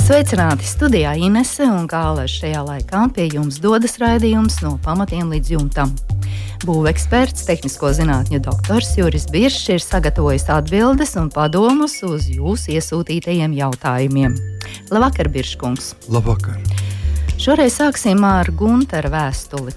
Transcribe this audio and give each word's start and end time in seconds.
Sveicināti 0.00 0.64
studijā 0.64 1.12
Inese 1.20 1.66
un 1.68 1.84
Kālēs 1.90 2.32
šajā 2.40 2.62
laikā 2.64 3.02
pie 3.12 3.26
jums 3.34 3.58
dodas 3.60 3.98
raidījums 4.00 4.56
no 4.64 4.78
pamatiem 4.84 5.28
līdz 5.34 5.50
jumtam. 5.52 5.92
Būveksperts, 6.64 7.44
tehnisko 7.44 7.90
zinātņu 7.98 8.40
doktors 8.46 8.94
Juris 8.96 9.26
Biršs 9.32 9.68
ir 9.74 9.84
sagatavojis 9.84 10.48
atbildes 10.54 11.12
un 11.20 11.28
padomus 11.34 11.98
uz 12.08 12.30
jūsu 12.32 12.72
iesūtītajiem 12.78 13.52
jautājumiem. 13.58 14.38
Labvakar, 14.88 15.28
Birškungs! 15.34 15.92
Labvakar! 16.08 16.56
Šoreiz 17.36 17.76
sāksim 17.76 18.24
ar 18.24 18.48
Gunteru 18.56 19.12
vēstuli. 19.12 19.76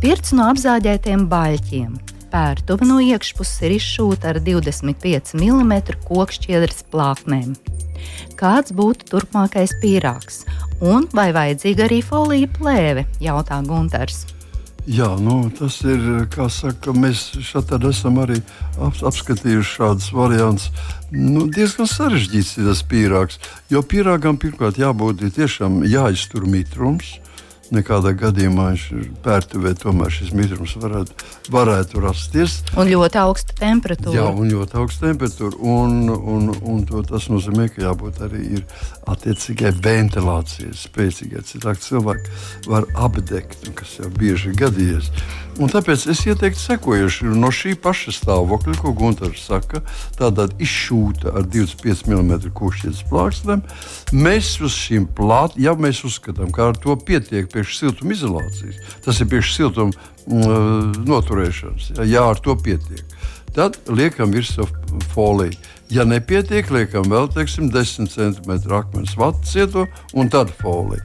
Pirts 0.00 0.32
no 0.32 0.48
apzāģētiem 0.54 1.28
baļķiem. 1.28 1.92
Pērtuve 2.32 2.88
no 2.88 2.96
iekšpuses 3.04 3.60
ir 3.66 3.76
izšūta 3.76 4.32
ar 4.32 4.40
25 4.40 5.36
mm 5.36 5.74
kokšķiedras 6.08 6.86
plāknēm. 6.88 7.52
Kāds 8.42 8.72
būtu 8.74 9.06
turpmākais 9.06 9.70
pīrāgs? 9.78 10.40
Un 10.82 11.04
vai 11.14 11.28
vajadzīga 11.30 11.84
arī 11.86 12.00
folija 12.02 12.48
plēve? 12.50 13.04
jautā 13.22 13.60
Gunters. 13.62 14.24
Jā, 14.82 15.12
nu, 15.14 15.46
tas 15.54 15.76
ir, 15.86 16.02
kā 16.26 16.48
saka, 16.50 16.90
mēs 16.90 17.28
šeit 17.38 17.70
esam 17.86 18.18
arī 18.18 18.40
ap, 18.82 18.98
apskatījuši 18.98 19.76
šādus 19.76 20.10
variantus. 20.10 20.72
Nu, 21.14 21.46
diezgan 21.46 21.86
sarežģīts 21.86 22.56
ir 22.58 22.66
tas 22.72 22.82
pīrāgs, 22.90 23.38
jo 23.70 23.84
pīrāgam 23.86 24.40
pirmkārt 24.42 24.82
jābūt 24.82 25.22
tiešām 25.38 25.84
jāiztur 25.86 26.50
mitrums 26.50 27.20
nekādā 27.72 28.12
gadījumā 28.18 28.68
ir 28.76 29.08
pērtuvē, 29.24 29.74
tomēr 29.80 30.12
šis 30.12 30.32
mitrums 30.36 30.74
varētu, 30.80 31.16
varētu 31.52 32.02
rasties. 32.04 32.58
Un 32.76 32.90
ļoti 32.90 33.20
augsta 33.22 33.56
temperatūra. 33.58 34.16
Jā, 34.16 34.26
un 34.30 34.50
ļoti 34.52 34.78
augsta 34.80 35.08
temperatūra. 35.08 35.60
Un, 35.60 36.10
un, 36.12 36.50
un 36.52 36.82
to, 36.88 37.02
tas 37.08 37.28
nozīmē, 37.32 37.68
ka 37.72 37.86
jābūt 37.86 38.22
arī 38.28 38.62
attiecīgai 39.10 39.72
ventilācijai, 39.82 40.74
spēcīgai. 40.76 41.44
Citādi 41.48 41.86
cilvēki 41.88 42.68
var 42.70 42.88
apdegt, 43.08 43.70
kas 43.78 43.98
jau 44.00 44.12
bieži 44.18 44.54
gadījies. 44.58 45.12
Un 45.60 45.68
tāpēc 45.68 46.06
es 46.08 46.22
ieteiktu 46.24 46.56
sekojuši 46.56 47.28
no 47.36 47.50
šī 47.52 47.74
paša 47.84 48.14
stāvokļa, 48.16 48.76
ko 48.80 48.94
Gunārs 48.96 49.42
saka, 49.44 49.82
tādā 50.16 50.46
izšūta 50.62 51.34
ar 51.36 51.44
25 51.44 52.06
mm 52.08 52.54
kūšķietas 52.56 53.02
plāksnēm. 53.10 53.60
Mēs 54.16 54.54
uz 54.64 54.72
šīm 54.72 55.10
plātnēm, 55.12 55.66
ja 55.66 55.74
mēs 55.76 56.00
uzskatām, 56.08 56.48
ka 56.56 56.70
ar 56.70 56.80
to 56.80 56.96
pietiek 56.96 57.50
priekš 57.62 57.78
siltuma 57.78 58.12
izolācijas, 58.12 58.78
tas 59.04 59.20
ir 59.20 59.28
priekš 59.30 59.54
siltuma 59.54 59.92
mm, 60.26 61.04
noturēšanas, 61.06 61.92
ja, 61.96 62.06
ja 62.08 62.24
ar 62.32 62.40
to 62.42 62.56
pietiek, 62.58 63.04
tad 63.54 63.78
liekam 63.86 64.32
virsū 64.34 64.66
foliju. 65.12 65.54
Ja 65.92 66.06
nepietiek, 66.08 66.70
liekam 66.72 67.04
vēl 67.12 67.28
teiksim, 67.34 67.68
10 67.70 68.08
cm 68.08 68.52
akmens 68.72 69.12
vatu 69.16 69.44
cieto 69.44 69.86
un 70.16 70.30
tad 70.32 70.50
foliju. 70.58 71.04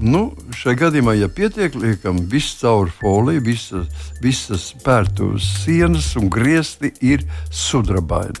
Nu, 0.00 0.22
šajā 0.56 0.78
gadījumā, 0.86 1.14
ja 1.20 1.28
pietiek, 1.28 1.74
liekam 1.76 2.16
visu 2.32 2.56
cauri 2.62 2.90
foliju, 2.96 3.44
visas, 3.44 4.08
visas 4.24 4.70
pērtuves 4.82 5.46
sienas 5.62 6.14
un 6.18 6.32
griezti 6.32 6.94
ir 7.04 7.22
sudrabaini. 7.52 8.40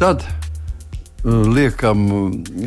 Tad 0.00 0.24
uh, 0.24 1.44
liekam 1.44 2.08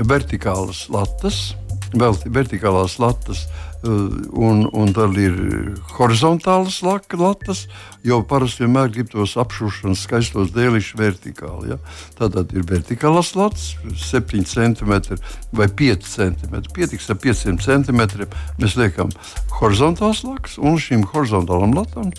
vertikālas 0.06 0.86
latas, 0.94 1.56
vēl 1.98 2.16
vertikālās 2.30 3.00
latas 3.02 3.48
Eh, 3.75 3.75
un, 3.86 4.66
un 4.74 4.94
tad 4.96 5.18
ir 5.20 5.36
horizontālas 5.96 6.82
latas, 6.86 7.66
jo 8.06 8.22
parasti 8.28 8.66
vienmēr 8.66 8.92
grib 8.94 9.10
tos 9.14 9.36
apšūšanas 9.42 10.04
skaistos 10.08 10.54
dēlišus 10.56 10.98
vertikāli. 11.00 11.74
Ja? 11.74 11.80
Tātad 12.20 12.54
ir 12.56 12.66
vertikālās 12.70 13.34
latas, 13.38 13.74
7 14.06 14.46
cm 14.50 15.20
vai 15.56 15.70
5 15.70 16.10
cm. 16.10 16.62
Pietiks 16.76 17.10
ar 17.14 17.20
5 17.22 17.60
cm. 17.66 18.02
Mēs 18.62 18.78
liekam 18.80 19.14
horizontālas 19.60 20.24
lakas, 20.28 20.58
un 20.60 20.80
šīm 20.82 21.06
horizontālām 21.14 21.78
latām 21.78 22.12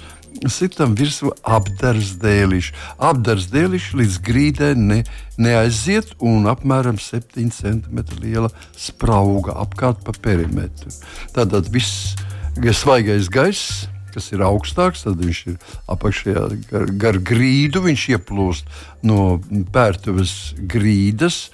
sitam 0.51 0.95
virsū 0.99 1.33
apdars 1.47 2.15
dēlišu. 2.23 2.75
Apdars 3.03 3.49
dēlišu 3.53 4.01
līdz 4.01 4.19
grīdai 4.27 4.71
ne, 4.79 5.01
neaiziet 5.41 6.15
un 6.25 6.49
apmēram 6.51 7.01
7 7.01 7.51
cm 7.55 8.03
liela 8.23 8.51
sprauga 8.77 9.57
apkārt 9.63 10.05
pa 10.07 10.15
perimetru. 10.15 10.93
Tātad 11.37 11.71
viss 11.73 12.17
svaigais 12.57 13.31
gaiss. 13.33 13.87
Kas 14.17 14.31
ir 14.33 14.41
augstāks, 14.41 15.03
tad 15.05 15.19
viņš 15.21 15.39
ir 15.51 15.57
apakšā 15.93 16.45
gar, 16.71 16.87
gar 16.97 17.19
grīdu. 17.21 17.83
Viņš 17.85 18.05
ieplūst 18.15 18.71
no 19.05 19.43
pērtuves 19.75 20.55
grīdas, 20.57 21.51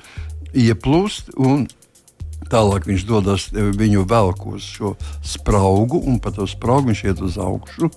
ieplūst 0.55 1.33
un 1.43 1.67
Tālāk 2.53 2.85
viņš 2.89 3.07
dodas 3.09 3.49
eh, 3.53 3.71
viņu 3.77 4.05
velkos 4.09 4.67
šo 4.77 4.95
spraugu, 5.25 6.03
un 6.05 6.21
pa 6.23 6.35
to 6.35 6.47
spraugu 6.51 6.91
viņš 6.91 7.05
iet 7.09 7.23
uz 7.25 7.39
augšu. 7.41 7.89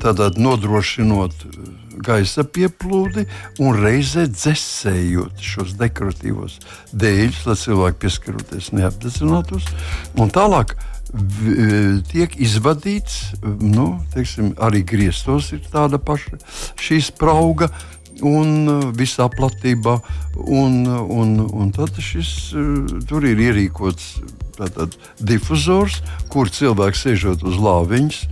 Tātad 0.00 0.38
nodrošinot 0.40 1.44
eh, 1.44 1.58
gaisa 2.00 2.46
pieplūdi 2.48 3.26
un 3.60 3.76
reizē 3.76 4.24
dzēsējot 4.30 5.42
šos 5.44 5.76
dekoratīvos 5.80 6.56
dēļus, 6.96 7.42
lai 7.48 7.58
cilvēki 7.60 8.00
pieskaroties 8.06 8.72
neapdedzinātos. 8.76 9.68
Tālāk 10.16 10.74
eh, 10.78 12.00
tiek 12.08 12.40
izvadīts, 12.40 13.20
nu, 13.44 13.92
teiksim, 14.16 14.54
arī 14.56 14.84
griestos 14.86 15.52
ir 15.56 15.64
tāda 15.68 16.00
paša 16.00 16.40
šī 16.80 17.04
sprauga 17.10 17.68
un 18.26 18.68
uh, 18.68 18.84
visā 18.96 19.28
platībā. 19.32 19.98
Un, 20.40 20.82
uh, 20.86 21.00
un, 21.04 21.36
un 21.50 21.72
tad 21.74 21.98
šis, 22.00 22.30
uh, 22.54 23.00
tur 23.08 23.26
ir 23.28 23.40
ierīkots 23.50 24.12
tātad, 24.58 24.96
difuzors, 25.24 26.00
kur 26.32 26.52
cilvēks 26.52 27.06
sēžot 27.06 27.44
uz 27.48 27.58
lāviņas, 27.60 28.22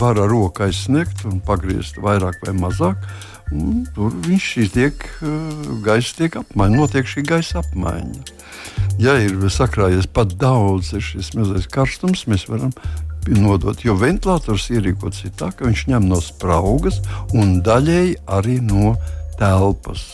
var 0.00 0.18
ar 0.20 0.30
roku 0.30 0.66
aizsniegt 0.66 1.24
un 1.28 1.40
pagriezt 1.44 2.00
vairāk 2.02 2.42
vai 2.46 2.56
mazāk. 2.58 3.08
Un 3.48 3.86
tur 3.96 4.12
viņš 4.26 4.46
tiek, 4.74 5.04
gaisa 5.80 6.16
tiek 6.18 6.34
apmaiņa, 6.36 6.80
notiek 6.82 7.08
šī 7.08 7.22
gaisa 7.24 7.62
apmaiņa. 7.62 8.34
Ja 9.00 9.14
ir 9.22 9.38
sakrājies 9.54 10.08
pat 10.12 10.34
daudz, 10.36 10.90
ir 10.92 11.04
šis 11.06 11.30
mazais 11.38 11.68
karstums, 11.72 12.26
mēs 12.28 12.44
varam 12.50 12.74
nodot. 13.36 13.80
Jo 13.84 13.96
ventilators 13.98 14.68
ierīkots 14.72 15.24
tā, 15.38 15.50
ka 15.52 15.66
viņš 15.68 15.86
ņem 15.92 16.08
no 16.10 16.20
spraugas 16.24 17.00
un 17.36 17.58
daļēji 17.64 18.18
arī 18.38 18.58
no 18.64 18.96
telpas. 19.38 20.04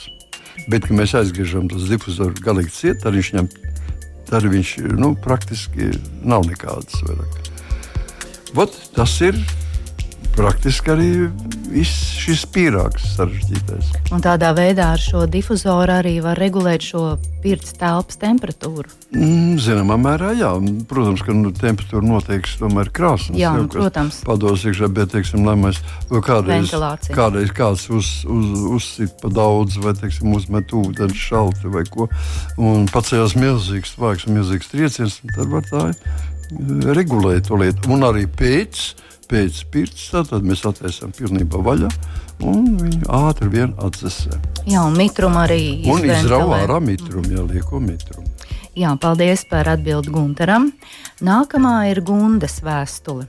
Bet, 0.68 0.86
kad 0.86 0.94
mēs 0.96 1.14
aizgriežam 1.18 1.68
tos 1.68 1.88
difuzoru 1.90 2.36
galīgi 2.44 2.72
ciet, 2.72 3.02
tad 3.02 3.16
viņš, 3.16 3.32
ņem, 3.36 3.50
tad 4.30 4.46
viņš 4.48 4.76
nu, 5.00 5.12
praktiski 5.24 5.90
nav 6.24 6.46
nekādas 6.48 7.02
vairāk. 7.04 7.40
Vot, 8.54 8.76
tas 8.94 9.18
ir 9.24 9.36
praktiski 10.34 10.90
arī 10.94 11.10
viss 11.70 12.14
šis 12.18 12.44
pīrāgs 12.54 13.14
sarežģītais. 13.16 13.90
Un 14.14 14.22
tādā 14.24 14.50
veidā 14.56 14.92
ar 14.94 15.00
šo 15.02 15.24
difuzoru 15.30 15.94
arī 15.96 16.16
var 16.24 16.38
regulēt 16.40 16.84
šo 16.86 17.14
pirts 17.44 17.74
telpas 17.78 18.18
temperatūru. 18.22 18.88
Mm, 19.14 19.58
zināmā 19.62 19.96
mērā, 20.00 20.32
jā. 20.38 20.50
Protams, 20.90 21.22
ka 21.26 21.34
nu, 21.36 21.52
temperatūra 21.54 22.06
noteiks 22.06 22.56
tomēr 22.60 22.90
krāsnes. 22.94 23.38
Jā, 23.38 23.52
jau, 23.58 23.68
protams. 23.70 24.22
Pados 24.26 24.64
iekšā, 24.66 24.88
bet, 24.96 25.12
teiksim, 25.14 25.44
lai 25.46 25.56
mēs 25.60 25.80
kādreiz, 26.10 26.72
kādreiz 27.14 27.54
kāds 27.54 27.86
uz, 27.92 28.12
uz, 28.24 28.66
uzsit 28.78 29.14
pa 29.22 29.30
daudz 29.34 29.78
vai, 29.84 29.94
teiksim, 29.98 30.32
uzmet 30.34 30.74
ūdeni 30.74 31.18
šalti 31.18 31.72
vai 31.74 31.84
ko, 31.90 32.08
un 32.58 32.88
pacējās 32.92 33.36
milzīgs 33.38 33.94
spēks, 33.94 34.28
milzīgs 34.30 34.72
trieciens, 34.72 35.20
tad 35.34 35.50
var 35.52 35.66
tā 35.68 35.88
regulēt 36.96 37.48
to 37.48 37.58
lietu. 37.60 37.92
Un 37.94 38.06
arī 38.08 38.26
pēc 38.30 38.94
pēc 39.34 39.64
pirts, 39.74 40.10
tad 40.14 40.46
mēs 40.46 40.62
attaisām 40.68 41.14
pilnībā 41.16 41.58
vaļā. 41.66 41.90
Un 42.44 42.74
viņi 42.78 43.06
ātri 43.14 43.50
vien 43.50 43.74
atdzesē. 43.82 44.38
Jā, 44.66 44.82
un 44.86 44.96
mitrumu 44.98 45.40
arī 45.42 45.60
un 45.90 46.06
izrauj 46.06 46.54
ārā 46.60 46.80
mitrumu, 46.82 47.30
jā, 47.34 47.44
lieko 47.46 47.80
mitrumu. 47.82 48.26
Jā, 48.74 48.90
paldies 48.98 49.44
par 49.50 49.70
atbildi 49.70 50.10
Gunteram. 50.14 50.72
Nākamā 51.22 51.76
ir 51.92 52.02
Gundas 52.06 52.58
vēstule. 52.64 53.28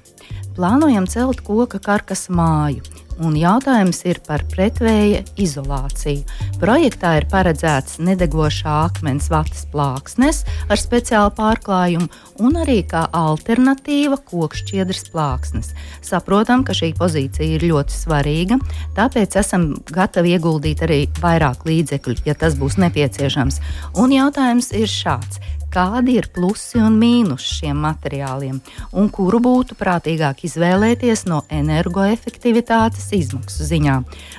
Plānojam 0.57 1.05
celt 1.09 1.43
koka 1.45 1.81
karkas 1.83 2.27
māju. 2.33 2.81
Un 3.23 3.35
jautājums 3.39 4.01
ir 4.07 4.19
par 4.25 4.43
pretvēja 4.51 5.23
izolāciju. 5.39 6.23
Projektā 6.61 7.15
ir 7.19 7.27
paredzēts 7.31 7.99
nedegošā 8.03 8.75
akmens 8.89 9.29
vatas 9.31 9.65
plāksnes 9.71 10.43
ar 10.69 10.81
speciālu 10.81 11.33
pārklājumu 11.37 12.09
un 12.43 12.59
arī 12.59 12.81
kā 12.89 13.05
alternatīva 13.15 14.19
kokšķiedras 14.27 15.09
plāksnes. 15.13 15.73
Saprotam, 16.05 16.65
ka 16.67 16.75
šī 16.75 16.93
pozīcija 16.97 17.57
ir 17.57 17.67
ļoti 17.71 17.95
svarīga, 17.95 18.59
tāpēc 18.97 19.39
esam 19.41 19.71
gatavi 19.91 20.35
ieguldīt 20.35 20.83
arī 20.85 21.01
vairāk 21.21 21.65
līdzekļu, 21.67 22.21
ja 22.27 22.35
tas 22.39 22.57
būs 22.59 22.79
nepieciešams. 22.81 23.61
Un 24.01 24.15
jautājums 24.15 24.73
ir 24.75 24.91
šāds 24.91 25.39
kādi 25.75 26.15
ir 26.19 26.29
plusi 26.31 26.79
un 26.79 26.95
mīnusi 26.99 27.59
šiem 27.59 27.81
materiāliem, 27.83 28.61
un 28.95 29.09
kuru 29.13 29.41
būtu 29.43 29.75
prātīgāk 29.79 30.45
izvēlēties 30.47 31.25
no 31.27 31.41
energoefektivitātes 31.51 33.09
izmaksu 33.19 33.67
ziņā. 33.67 33.97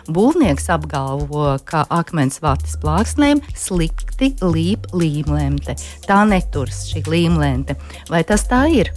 Būvnieks 0.09 0.71
apgalvo, 0.73 1.56
ka 1.69 1.85
akmens 1.93 2.41
vatas 2.44 2.79
plāksnēm 2.81 3.44
slikti 3.55 4.33
līp 4.41 4.88
līmlente. 4.97 5.77
Tā 6.09 6.23
neturas 6.29 6.87
šī 6.91 7.05
līmlente. 7.11 7.77
Vai 8.09 8.25
tas 8.25 8.49
tā 8.49 8.65
ir? 8.73 8.94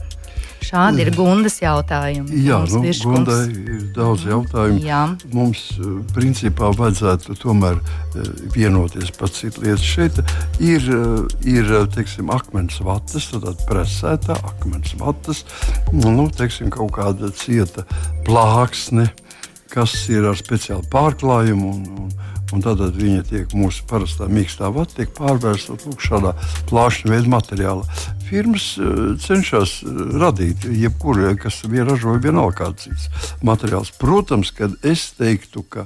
Šādi 0.70 1.02
ir 1.02 1.10
Gundas 1.16 1.56
jautājumi. 1.64 2.44
Jā, 2.46 2.60
nu, 2.70 2.82
Gundai 3.02 3.40
ir 3.50 3.86
daudz 3.96 4.28
jautājumu. 4.30 4.84
Jā. 4.86 5.02
Mums 5.34 5.64
eh, 5.80 5.96
principā 6.14 6.70
vajadzētu 6.78 7.38
tomēr 7.42 7.80
eh, 7.80 8.28
vienoties 8.54 9.10
par 9.18 9.34
citu 9.34 9.64
lietu. 9.66 9.82
Šeit 9.82 10.20
ir, 10.62 10.86
eh, 10.86 11.40
ir 11.50 11.74
teiksim, 11.96 12.30
akmens 12.36 12.78
vatas, 12.86 13.32
tad 13.34 13.66
presēta 13.70 14.38
akmens 14.46 14.94
vatas, 15.00 15.42
nu, 15.90 16.28
teiksim, 16.38 16.70
kaut 16.74 16.94
kāda 17.00 17.32
cieta 17.34 17.88
plāksne, 18.30 19.10
kas 19.74 19.96
ir 20.14 20.30
ar 20.30 20.38
speciālu 20.38 20.86
pārklājumu. 20.94 21.74
Un, 21.74 22.06
un, 22.06 22.14
Un 22.56 22.64
tad 22.66 22.82
viņa 22.82 23.26
tiek 23.30 23.58
mūsu 23.58 23.86
parastā 23.90 24.30
mīkstā 24.32 24.72
vata, 24.74 24.98
tiek 25.02 25.14
pārvērsta 25.18 25.78
šādā 26.02 26.34
plāšņa 26.72 27.14
veida 27.14 27.36
materiālā 27.36 28.18
firmas 28.30 28.78
eh, 28.78 29.18
cenšas 29.22 29.80
eh, 29.84 30.02
radīt 30.22 30.68
jebkuru, 30.70 31.32
kas 31.42 31.62
vien 31.70 31.88
ražoja 31.90 32.22
vienalga 32.24 32.58
kāds 32.64 32.86
cits 32.86 33.34
materiāls. 33.46 33.92
Protams, 34.00 34.52
ka 34.56 34.70
es 34.86 35.10
teiktu, 35.18 35.64
ka 35.72 35.86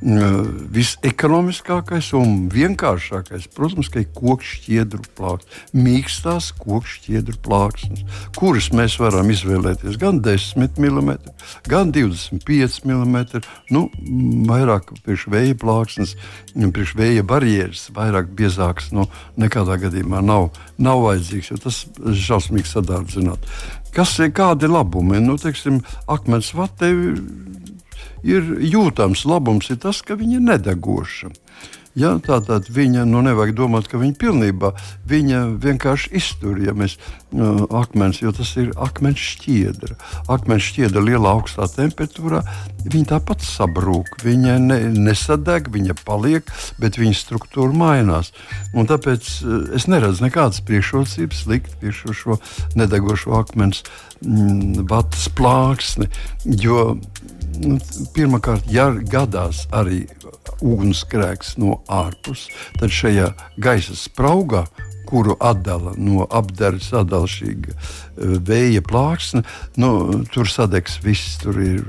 mm, 0.00 0.70
visekonomiskākais 0.74 2.12
un 2.18 2.46
vienkāršākais, 2.52 3.50
protams, 3.56 3.90
ir 3.98 4.06
kokšķiedru 4.16 5.02
plāksnes, 5.18 5.60
mīkstās 5.74 6.50
kokšķiedru 6.60 7.38
plāksnes, 7.44 8.04
kuras 8.38 8.70
mēs 8.74 8.98
varam 9.02 9.30
izvēlēties 9.32 9.98
gan 10.00 10.22
10 10.24 10.78
mm, 10.80 11.16
gan 11.68 11.92
25 11.94 12.80
mm, 12.86 13.18
nu, 13.74 13.86
vairāk 14.50 14.94
priekš 15.04 15.26
vēja 15.32 15.58
plāksnes, 15.60 15.99
priekš 16.74 16.94
vēja 16.98 17.24
barjeras, 17.26 17.88
vairāk 17.96 18.32
biezāks, 18.36 18.90
nu, 18.96 19.06
nekādā 19.40 19.78
gadījumā 19.84 20.22
nav, 20.24 20.50
nav 20.78 21.04
vajadzīgs, 21.06 21.52
jo 21.52 21.60
tas 21.66 21.82
šausmīgi 22.26 22.70
sadārdzināt. 22.70 23.48
Kas 23.94 24.16
ir 24.22 24.30
kādi 24.36 24.70
labumi? 24.70 25.18
Nu, 25.22 25.36
teiksim, 25.40 25.80
akmens 26.10 26.52
vatē 26.54 26.92
ir 28.26 28.50
jūtams 28.60 29.24
labums, 29.28 29.70
ir 29.72 29.80
tas, 29.82 30.02
ka 30.06 30.18
viņa 30.18 30.38
ir 30.38 30.46
nedegoša. 30.52 31.32
Ja, 31.98 32.12
Tātad 32.22 32.68
viņa, 32.70 33.02
nu, 33.08 33.18
nevajag 33.26 33.56
domāt, 33.58 33.88
ka 33.90 33.98
viņa 33.98 34.14
pilnībā 34.20 34.68
viņa 35.10 35.40
vienkārši 35.58 36.12
iztur, 36.20 36.60
ja 36.62 36.70
mēs 36.76 36.94
uh, 36.94 37.64
akmens, 37.80 38.20
jo 38.22 38.30
tas 38.34 38.52
ir 38.62 38.68
akmens 38.78 39.18
šķiedra. 39.18 39.96
Akmens 40.30 40.68
šķiedra 40.68 41.02
lielā 41.02 41.32
augstā 41.34 41.66
temperatūrā, 41.72 42.44
viņa 42.86 43.10
tāpat 43.16 43.42
sabrūk. 43.42 44.20
Viņa 44.22 44.54
ne, 44.62 44.78
nesadeg, 45.02 45.72
viņa 45.74 45.98
paliek, 46.04 46.46
bet 46.78 47.00
viņa 47.00 47.18
struktūra 47.18 47.74
mainās. 47.74 48.30
Un 48.70 48.86
tāpēc 48.86 49.32
uh, 49.42 49.66
es 49.74 49.88
neredzu 49.90 50.28
nekādas 50.28 50.62
priekšrocības 50.70 51.42
likt 51.50 51.74
pie 51.82 51.90
šo, 51.96 52.14
šo 52.14 52.38
nedegošo 52.78 53.34
akmens 53.40 53.82
mm, 54.22 54.86
vatas 54.86 55.26
plāksni, 55.34 56.06
jo 56.46 56.92
pirmkārt, 58.14 58.68
ja 58.70 58.90
gadās 58.92 59.66
arī 59.74 60.04
ugunsgrēks 60.60 61.56
no 61.60 61.80
ārpuses, 61.88 62.48
tad 62.78 62.94
šajā 62.94 63.32
gaisa 63.60 63.96
spraugā 63.98 64.66
kuru 65.10 65.34
atdala 65.42 65.92
no 65.98 66.24
apgādes, 66.30 66.92
atdala 66.94 67.28
šī 67.30 67.50
e, 67.50 67.74
vēja 68.46 68.82
plāksne. 68.86 69.42
Nu, 69.80 69.90
tur 70.30 70.48
sadegs 70.50 71.00
viss, 71.02 71.38
tur 71.42 71.58
ir 71.64 71.82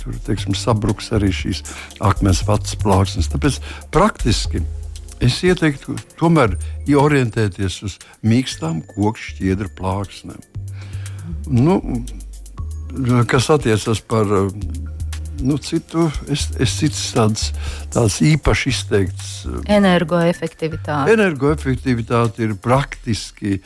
tur, 0.00 0.16
teiksim, 0.26 0.56
sabruks 0.56 1.12
arī 1.16 1.32
šīs 1.34 1.62
akmens 2.04 2.42
vats 2.48 2.76
plāksnes. 2.80 3.28
Tāpēc 3.32 3.60
praktiski 3.94 4.64
es 5.24 5.38
ieteiktu 5.44 5.96
tomēr 6.20 6.56
orientēties 6.96 7.80
uz 7.86 7.98
mīkstām 8.24 8.82
koku 8.88 9.16
šķiedru 9.20 9.72
plāksnēm. 9.76 10.40
Nu, 11.46 11.80
kas 13.30 13.50
attiecas 13.52 14.00
par 14.08 14.30
nu, 15.40 15.56
citu, 15.56 16.10
es, 16.28 16.48
es 16.58 16.74
citas 16.78 17.02
tādas, 17.14 17.48
tādas 17.92 18.18
īpaši 18.24 18.70
izteiktas. 18.72 19.32
Eh, 19.46 19.58
energoefektivitāte. 19.76 21.12
Energoefektivitāte 21.12 22.46
ir 22.46 22.54
praktiski. 22.62 23.60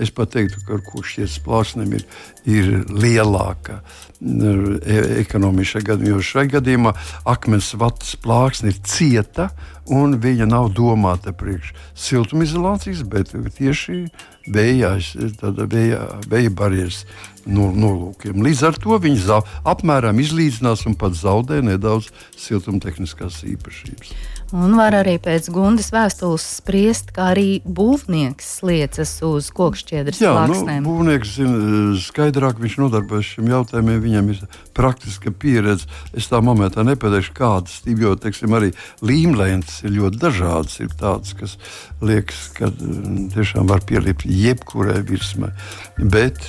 Es 0.00 0.12
pat 0.14 0.30
teiktu, 0.32 0.62
ka 0.64 0.76
ar 0.76 0.82
ko 0.86 1.02
šīs 1.04 1.40
plāksnēm 1.44 1.96
ir, 1.98 2.04
ir 2.48 2.68
lielāka 2.86 3.80
e, 4.22 5.00
ekonomija 5.20 5.72
šajā 5.72 5.88
gadījumā. 5.90 6.12
Jo 6.14 6.28
šajā 6.30 6.52
gadījumā 6.54 6.92
akmens 7.28 7.72
vatas 7.76 8.14
plāksne 8.22 8.70
ir 8.72 8.78
cieta 8.86 9.50
un 9.92 10.18
viņa 10.22 10.48
nav 10.50 10.70
domāta 10.76 11.32
priekš 11.36 11.72
siltumizolācijas, 12.06 13.02
bet 13.10 13.32
tieši 13.58 14.06
vējās, 14.52 15.14
vēja, 15.42 16.02
vēja 16.30 16.52
barjeras 16.54 17.04
nolūkiem. 17.46 18.42
Līdz 18.42 18.62
ar 18.70 18.78
to 18.82 18.98
viņi 19.02 19.20
zau, 19.28 19.42
apmēram 19.66 20.18
izlīdzinās 20.22 20.86
un 20.90 20.96
pat 20.98 21.14
zaudē 21.18 21.62
nedaudz 21.64 22.10
siltumtehniskās 22.40 23.44
īpašības. 23.46 24.14
Un 24.54 24.76
var 24.78 24.94
arī 24.94 25.16
pēc 25.18 25.48
Gundas 25.50 25.88
vēstules 25.90 26.44
spriest, 26.60 27.10
kā 27.14 27.32
arī 27.32 27.58
būvnieks 27.66 28.60
liecas 28.66 29.16
uz 29.26 29.48
kokšķiedras 29.54 30.20
Jā, 30.22 30.36
plāksnēm. 30.36 30.84
Nu, 30.84 30.92
būvnieks 30.92 31.32
zina 31.34 31.96
skaidrāk, 31.98 32.60
viņš 32.62 32.76
nodarbojas 32.78 33.32
šiem 33.32 33.50
jautājumiem, 33.50 33.98
viņam 34.04 34.30
ir 34.36 34.44
praktiska 34.76 35.34
pieredze. 35.34 35.90
Es 36.14 36.30
tā 36.30 36.38
momentā 36.46 36.86
nepateikšu, 36.86 37.34
kādas, 37.34 37.80
jo, 37.90 38.14
teiksim, 38.22 38.54
arī 38.54 38.70
līmlēns 39.02 39.75
ir 39.84 39.96
ļoti 39.96 40.22
dažādas. 40.22 40.78
Ir 40.84 40.94
tādas, 41.00 41.34
kas 41.36 41.56
liekas, 42.00 42.46
ka 42.56 42.70
mm, 42.70 43.30
tiešām 43.34 43.68
var 43.68 43.84
pielikt 43.88 44.26
jebkurai 44.28 45.02
virsmai. 45.06 45.52
Bet 46.00 46.40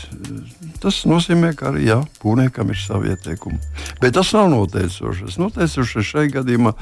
Tas 0.81 0.99
nozīmē, 1.09 1.53
ka 1.57 1.71
arī 1.71 1.87
jā, 1.87 1.97
būvniekam 2.21 2.69
ir 2.69 2.77
savi 2.77 3.09
ieteikumi. 3.09 3.57
Bet 4.01 4.13
tas 4.17 4.29
nav 4.35 4.51
noteicošais. 4.53 5.39
Noteicošais 5.41 6.05
šai 6.05 6.27
gadījumā 6.35 6.73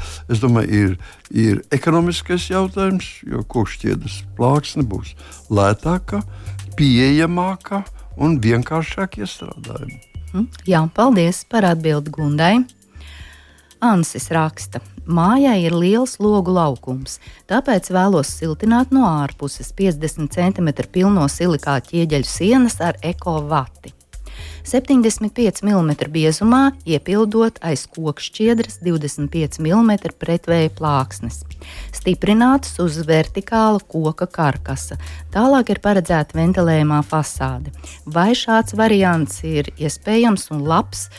domāju, 0.41 0.79
ir, 0.81 0.95
ir 1.31 1.61
ekonomiskais 1.75 2.49
jautājums, 2.51 3.07
jo 3.23 3.45
kokšķiedas 3.47 4.19
plāksne 4.35 4.83
būs 4.89 5.13
lētāka, 5.47 6.25
pieejamāka 6.75 7.85
un 8.19 8.39
vienkāršāk 8.43 9.21
iestrādājama. 9.23 10.01
Hm? 10.33 10.49
Jā, 10.67 10.83
paldies 10.91 11.45
par 11.47 11.67
atbildi 11.69 12.11
Gundai. 12.11 12.55
Ansis 13.85 14.27
raksta, 14.33 14.81
mājai 15.07 15.57
ir 15.65 15.75
liels 15.75 16.17
logu 16.19 16.53
laukums, 16.55 17.19
tāpēc 17.49 17.91
vēlos 17.93 18.31
siltināt 18.39 18.93
no 18.95 19.05
ārpuses 19.07 19.73
50 19.77 20.33
cm 20.35 20.71
pilno 20.91 21.27
silikāta 21.31 21.91
ķieģeļu 21.91 22.29
sienas 22.29 22.81
ar 22.81 22.99
ekovati. 23.03 23.95
75 24.65 25.61
mm 25.61 25.91
biezumā 26.09 26.61
iepildot 26.89 27.59
aiz 27.65 27.85
kokšķiedras 27.93 28.79
25 28.81 29.61
mm 29.61 29.91
pretvēja 30.17 30.71
plāksnes. 30.73 31.43
Stiprināts 31.93 32.79
uz 32.81 32.97
vertikāla 33.05 33.83
koka 33.85 34.25
karkasa. 34.25 34.97
Tālāk 35.33 35.69
ir 35.75 35.81
paredzēta 35.85 36.37
ventilējumā 36.39 37.03
fasāde. 37.05 37.73
Vai 38.05 38.31
šāds 38.33 38.73
variants 38.77 39.43
ir 39.45 39.69
iespējams 39.77 40.49
un 40.55 40.65
labs? 40.65 41.09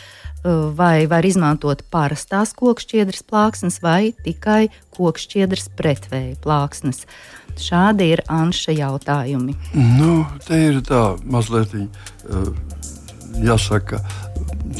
Vai 0.77 1.07
var 1.09 1.25
izmantot 1.27 1.83
parastās 1.91 2.53
kokšķiedras 2.57 3.25
plāksnes 3.27 3.81
vai 3.83 4.13
tikai 4.25 4.67
kokšķiedras 4.95 5.69
pretvēja 5.77 6.37
plāksnes. 6.43 7.03
Šādi 7.57 8.11
ir 8.13 8.21
Anša 8.29 8.75
jautājumi. 8.77 9.55
Nu, 9.73 10.21
te 10.45 10.59
ir 10.69 10.81
tā 10.85 11.17
mazliet, 11.25 11.73
jāsaka, 13.41 14.01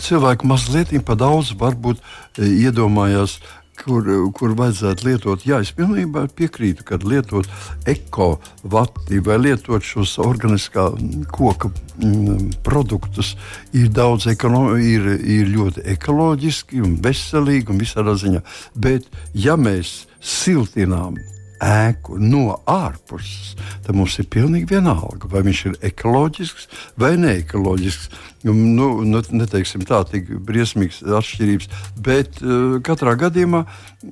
cilvēku 0.02 0.48
mazliet 0.50 0.94
pa 1.06 1.18
daudz 1.18 1.54
varbūt 1.58 2.04
iedomājās 2.38 3.40
kur, 3.78 4.08
kur 4.36 4.56
vajadzētu 4.58 5.08
lietot. 5.08 5.46
Jā, 5.48 5.62
es 5.64 5.72
pilnībā 5.76 6.28
piekrītu, 6.38 6.86
ka 6.88 7.00
lietot 7.04 7.48
ekovati 7.88 9.22
vai 9.26 9.40
lietot 9.42 9.86
šos 9.86 10.18
organiskā 10.24 10.90
koka 11.34 11.72
mm, 11.72 12.60
produktus 12.66 13.36
ir 13.78 13.90
daudz 13.94 14.28
ir, 14.28 15.08
ir 15.22 15.54
ļoti 15.54 15.86
ekoloģiski 15.96 16.84
un 16.84 17.00
veselīgi 17.04 17.74
un 17.74 17.82
visādā 17.82 18.18
ziņā. 18.18 18.44
Bet 18.76 19.10
ja 19.34 19.58
mēs 19.60 20.06
siltinām 20.22 21.18
ēku 21.64 22.18
no 22.22 22.60
ārpuses, 22.70 23.56
tad 23.86 23.98
mums 23.98 24.18
ir 24.22 24.30
pilnīgi 24.34 24.70
vienalga, 24.76 25.30
vai 25.32 25.44
viņš 25.48 25.64
ir 25.70 25.78
ekoloģisks 25.92 26.68
vai 27.00 27.16
neekoloģisks. 27.22 28.24
Nu, 28.48 28.54
nu, 28.54 29.22
neteiksim 29.34 29.82
tā, 29.90 30.04
tik 30.08 30.30
briesmīgas 30.46 31.02
atšķirības, 31.02 31.72
bet 32.06 32.38
uh, 32.44 32.78
katrā 32.86 33.18
gadījumā 33.20 33.64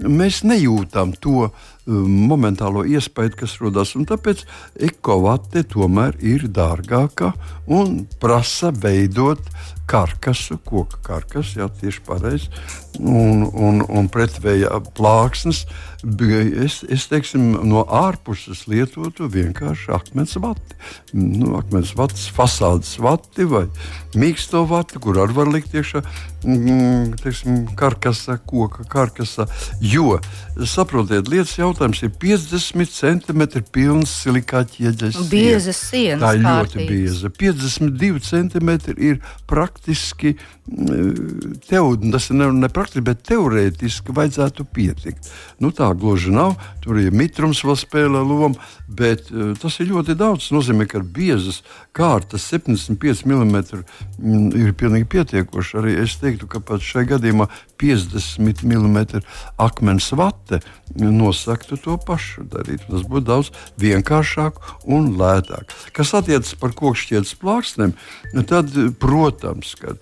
mēs 0.09 0.41
nejūtam 0.43 1.13
to 1.23 1.45
uh, 1.45 1.69
momentālo 1.85 2.83
iespēju, 2.89 3.35
kas 3.39 3.55
rodas. 3.61 3.93
Tāpēc 3.93 4.43
ekovate 4.89 5.63
tomēr 5.69 6.17
ir 6.25 6.47
dārgāka 6.49 7.33
un 7.69 8.05
prasa 8.21 8.71
veidot 8.73 9.41
karkasu, 9.89 10.57
koka 10.65 10.97
karkasu, 11.05 11.59
jā, 11.61 11.69
tieši 11.81 12.01
pareizi, 12.07 12.49
un, 12.99 13.45
un, 13.53 13.83
un 13.85 14.09
pretvēja 14.09 14.81
plāksnes. 14.97 15.65
Es, 16.05 16.83
es 16.85 17.07
teiksim, 17.09 17.55
no 17.65 17.81
ārpuses 17.89 18.65
lietotu 18.69 19.25
vienkārši 19.31 19.89
akmens 19.95 20.35
vati. 20.37 20.77
Nu, 21.17 21.55
akmens 21.57 21.95
vats, 21.97 22.27
fasādes 22.35 22.99
vati 23.01 23.47
vai 23.49 23.65
mīksto 24.15 24.61
vati, 24.69 24.99
kur 25.01 25.17
arī 25.23 25.33
var 25.35 25.49
likt 25.51 25.73
iekšā 25.75 26.03
mm, 26.45 27.73
karkasa, 27.79 28.37
koka 28.37 28.85
karkasa. 28.91 29.47
Jo, 29.81 30.19
saprotiet, 30.69 31.29
lietas 31.31 31.55
jautājums 31.57 32.03
ir 32.05 32.13
50 32.21 32.93
centimetri 32.93 33.63
pilns 33.65 34.13
silikāta 34.21 34.85
ieģeļas. 34.85 35.31
Bieza 35.31 35.73
sienas. 35.73 36.21
Tā 36.21 36.35
ir 36.37 36.45
ļoti 36.45 36.85
bieza. 36.85 37.33
52 37.41 38.21
centimetri 38.29 38.95
ir 39.09 39.19
praktiski 39.49 40.35
tev, 41.69 41.91
tas 42.11 42.29
ir 42.29 42.39
ne, 42.39 42.47
ne 42.61 42.69
praktiski, 42.73 43.03
bet 43.05 43.25
teorētiski 43.27 44.15
vajadzētu 44.15 44.65
pietikt. 44.73 45.29
Nu, 45.61 45.69
tā 45.75 45.91
gluži 45.99 46.33
nav. 46.35 46.55
Tur 46.83 46.99
ir 47.01 47.15
mitrums 47.15 47.63
vēl 47.65 47.77
spēlē 47.79 48.21
lomu, 48.21 48.55
bet 48.87 49.31
uh, 49.31 49.53
tas 49.59 49.79
ir 49.81 49.89
ļoti 49.91 50.17
daudz. 50.19 50.45
Tas 50.45 50.55
nozīmē, 50.55 50.87
ka 50.89 51.01
biezas 51.01 51.61
kārtas 51.95 52.45
75 52.51 53.25
mm 53.25 53.55
ir 54.59 54.73
pilnīgi 54.77 55.07
pietiekoši. 55.15 55.77
Arī 55.81 55.95
es 56.03 56.17
teiktu, 56.21 56.49
ka 56.51 56.61
pat 56.63 56.83
šajā 56.85 57.15
gadījumā 57.15 57.47
50 57.81 58.63
mm 58.63 59.23
akmens 59.61 60.11
vate 60.15 60.61
nosaktu 60.95 61.79
to 61.81 61.97
pašu 61.99 62.45
darīt. 62.51 62.85
Tas 62.89 63.05
būtu 63.07 63.25
daudz 63.27 63.51
vienkāršāk 63.81 64.59
un 64.91 65.13
lētāk. 65.19 65.73
Kas 65.95 66.13
attiecas 66.17 66.53
par 66.59 66.75
kokšķietas 66.77 67.35
plāksnēm, 67.41 67.95
tad, 68.47 68.71
protams, 69.01 69.73
kad, 69.79 69.99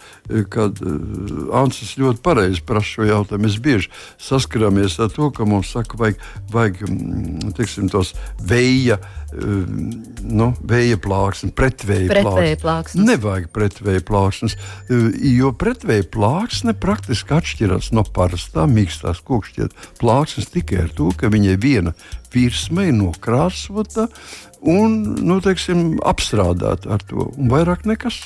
kad 0.53 0.81
uh, 0.83 1.53
Ansis 1.63 1.95
ļoti 1.99 2.21
pareizi 2.25 2.63
prasa 2.65 2.97
šo 2.97 3.07
jautājumu, 3.07 3.47
mēs 3.47 3.59
bieži 3.63 3.91
saskaramies 4.21 4.99
ar 5.03 5.11
to, 5.13 5.29
ka 5.33 5.47
mums 5.47 5.71
saka, 5.73 5.82
vajag, 5.99 6.23
vajag 6.53 6.79
mm, 6.87 7.53
teiksim, 7.57 7.89
tos 7.91 8.13
vēja 8.39 8.99
nu, 9.33 10.49
vēja 10.67 10.97
plāksnes, 11.01 11.53
pretvēja, 11.57 12.09
pretvēja 12.11 12.57
plāksnes. 12.61 13.05
Nevajag 13.07 13.49
pretvēja 13.55 14.03
plāksnes, 14.05 14.55
jo 14.89 15.51
pretvēja 15.57 16.05
plāksne 16.13 16.75
praktiski 16.77 17.35
atšķiras 17.37 17.91
no 17.97 18.05
parastā 18.15 18.67
mīkstās 18.69 19.23
kokšķietas 19.25 19.93
plāksnes 20.01 20.51
tikai 20.53 20.83
ar 20.85 20.93
to, 20.95 21.09
ka 21.17 21.31
viņai 21.33 21.57
viena 21.61 21.95
virsma 22.33 22.87
ir 22.89 22.97
nokrāsota 22.97 24.07
un 24.61 25.01
nu, 25.25 25.39
teiksim, 25.43 25.97
apstrādāta 26.05 26.93
ar 26.95 27.03
to, 27.07 27.31
un 27.33 27.51
vairāk 27.51 27.87
nekas. 27.89 28.21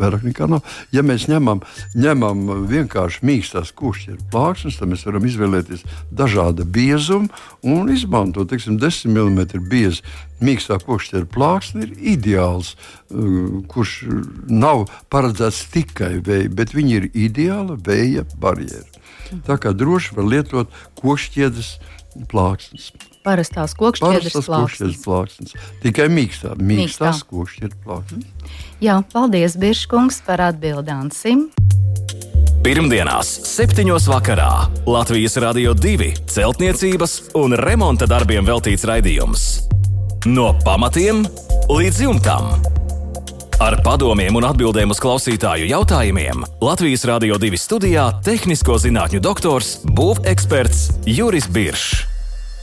Vairāk 0.00 0.24
nekā 0.24 0.48
nav. 0.50 0.64
Ja 0.94 1.04
mēs 1.06 1.26
ņemam, 1.30 1.62
ņemam 1.98 2.46
vienkārši 2.70 3.24
mīkstās 3.26 3.74
kušķieru 3.76 4.30
plāksnes, 4.32 4.78
tad 4.80 4.90
mēs 4.92 5.04
varam 5.06 5.26
izvēlēties 5.28 5.84
dažādu 6.16 6.64
biezumu 6.64 7.28
un 7.66 7.92
izmantot, 7.92 8.50
teiksim, 8.50 8.78
10 8.80 9.12
mm 9.12 9.68
biezu 9.70 10.04
mīkstā 10.40 10.80
kušķieru 10.86 11.28
plāksne 11.34 11.84
ir 11.84 11.92
ideāls, 12.14 12.72
uh, 12.74 13.60
kurš 13.68 13.98
nav 14.48 14.86
paredzēts 15.12 15.66
tikai 15.74 16.16
vēja, 16.24 16.48
bet 16.56 16.74
viņi 16.76 16.96
ir 16.96 17.10
ideāla 17.28 17.76
vēja 17.76 18.24
barjera. 18.40 18.88
Tā 19.46 19.60
kā 19.62 19.74
droši 19.76 20.16
var 20.16 20.26
lietot 20.26 20.80
košķiedes 20.98 21.76
plāksnes. 22.30 22.90
Parastās 23.20 23.74
kokšķiedes 23.76 24.32
plāksnes. 24.46 25.00
plāksnes. 25.04 25.56
Tikai 25.82 26.08
mīkstā, 26.08 26.54
mīkstās 26.56 27.20
kokšķiedes 27.28 27.76
plāksnes. 27.84 28.24
Jā, 28.80 29.02
paldies, 29.12 29.58
Biržkungs, 29.60 30.22
par 30.24 30.40
atbildānsim. 30.48 31.50
Pirmdienās, 32.64 33.28
7. 33.48 33.88
vakarā 34.08 34.68
Latvijas 34.88 35.36
Rādio 35.40 35.72
2 35.76 36.10
celtniecības 36.28 37.14
un 37.40 37.56
remonta 37.56 38.08
darbiem 38.08 38.44
veltīts 38.44 38.84
raidījums. 38.88 39.46
No 40.28 40.52
pamatiem 40.64 41.24
līdz 41.68 42.02
jumtam. 42.04 42.52
Ar 43.60 43.76
padomiem 43.84 44.36
un 44.36 44.44
atbildēm 44.48 44.92
uz 44.92 45.00
klausītāju 45.00 45.68
jautājumiem 45.68 46.44
Latvijas 46.64 47.04
Rādio 47.08 47.36
2 47.40 47.60
studijā- 47.60 48.06
tehnisko 48.28 48.80
zinātņu 48.80 49.20
doktors, 49.20 49.80
būveksperts 49.84 51.04
Juris 51.04 51.48
Biršs. 51.48 52.09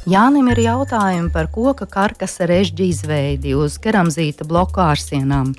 Jānim 0.07 0.45
ir 0.53 0.61
jautājumi 0.63 1.33
par 1.33 1.49
koka 1.51 1.83
karkasa 1.91 2.45
režģi 2.47 2.85
izveidi 2.93 3.51
uz 3.59 3.73
keramzīta 3.83 4.45
bloku 4.47 4.79
ārsienām. 4.79 5.49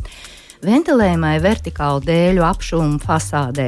Ventilējumai 0.65 1.35
vertikālu 1.45 2.01
dēļu 2.07 2.47
apšūmu 2.49 2.97
fasādē. 3.03 3.67